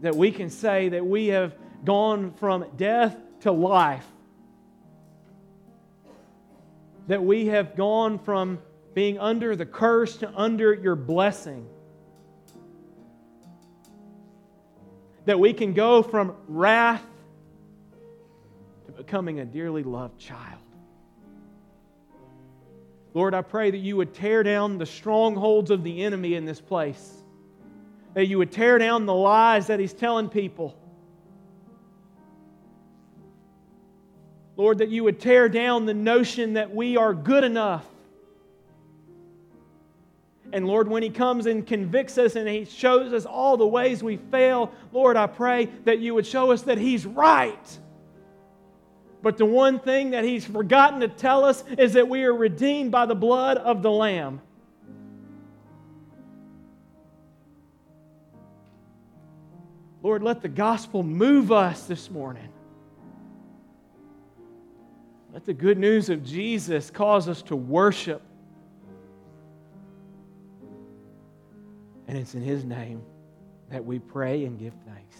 That 0.00 0.14
we 0.16 0.30
can 0.30 0.48
say 0.48 0.88
that 0.88 1.04
we 1.04 1.26
have 1.28 1.54
gone 1.84 2.32
from 2.32 2.64
death 2.78 3.14
to 3.40 3.52
life. 3.52 4.06
That 7.06 7.22
we 7.22 7.46
have 7.46 7.76
gone 7.76 8.18
from 8.18 8.60
being 8.94 9.18
under 9.18 9.56
the 9.56 9.66
curse 9.66 10.16
to 10.18 10.32
under 10.34 10.72
your 10.72 10.96
blessing. 10.96 11.66
That 15.26 15.38
we 15.38 15.52
can 15.52 15.74
go 15.74 16.02
from 16.02 16.34
wrath 16.48 17.04
to 18.86 18.92
becoming 18.92 19.40
a 19.40 19.44
dearly 19.44 19.82
loved 19.82 20.18
child. 20.18 20.60
Lord, 23.14 23.32
I 23.32 23.42
pray 23.42 23.70
that 23.70 23.78
you 23.78 23.96
would 23.96 24.12
tear 24.12 24.42
down 24.42 24.76
the 24.76 24.86
strongholds 24.86 25.70
of 25.70 25.84
the 25.84 26.02
enemy 26.02 26.34
in 26.34 26.44
this 26.44 26.60
place, 26.60 27.22
that 28.14 28.26
you 28.26 28.38
would 28.38 28.50
tear 28.50 28.76
down 28.78 29.06
the 29.06 29.14
lies 29.14 29.68
that 29.68 29.78
he's 29.78 29.92
telling 29.92 30.28
people. 30.28 30.76
Lord, 34.64 34.78
that 34.78 34.88
you 34.88 35.04
would 35.04 35.20
tear 35.20 35.50
down 35.50 35.84
the 35.84 35.92
notion 35.92 36.54
that 36.54 36.74
we 36.74 36.96
are 36.96 37.12
good 37.12 37.44
enough. 37.44 37.84
And 40.54 40.66
Lord, 40.66 40.88
when 40.88 41.02
He 41.02 41.10
comes 41.10 41.44
and 41.44 41.66
convicts 41.66 42.16
us 42.16 42.34
and 42.34 42.48
He 42.48 42.64
shows 42.64 43.12
us 43.12 43.26
all 43.26 43.58
the 43.58 43.66
ways 43.66 44.02
we 44.02 44.16
fail, 44.16 44.72
Lord, 44.90 45.18
I 45.18 45.26
pray 45.26 45.66
that 45.84 45.98
you 45.98 46.14
would 46.14 46.26
show 46.26 46.50
us 46.50 46.62
that 46.62 46.78
He's 46.78 47.04
right. 47.04 47.78
But 49.20 49.36
the 49.36 49.44
one 49.44 49.80
thing 49.80 50.12
that 50.12 50.24
he's 50.24 50.46
forgotten 50.46 51.00
to 51.00 51.08
tell 51.08 51.44
us 51.44 51.62
is 51.76 51.92
that 51.92 52.08
we 52.08 52.24
are 52.24 52.34
redeemed 52.34 52.90
by 52.90 53.04
the 53.04 53.14
blood 53.14 53.58
of 53.58 53.82
the 53.82 53.90
Lamb. 53.90 54.40
Lord, 60.02 60.22
let 60.22 60.40
the 60.40 60.48
gospel 60.48 61.02
move 61.02 61.52
us 61.52 61.84
this 61.84 62.10
morning. 62.10 62.48
Let 65.34 65.44
the 65.44 65.52
good 65.52 65.78
news 65.78 66.10
of 66.10 66.22
Jesus 66.22 66.90
cause 66.90 67.28
us 67.28 67.42
to 67.42 67.56
worship. 67.56 68.22
And 72.06 72.16
it's 72.16 72.36
in 72.36 72.40
his 72.40 72.64
name 72.64 73.02
that 73.68 73.84
we 73.84 73.98
pray 73.98 74.44
and 74.44 74.56
give 74.56 74.74
thanks. 74.86 75.16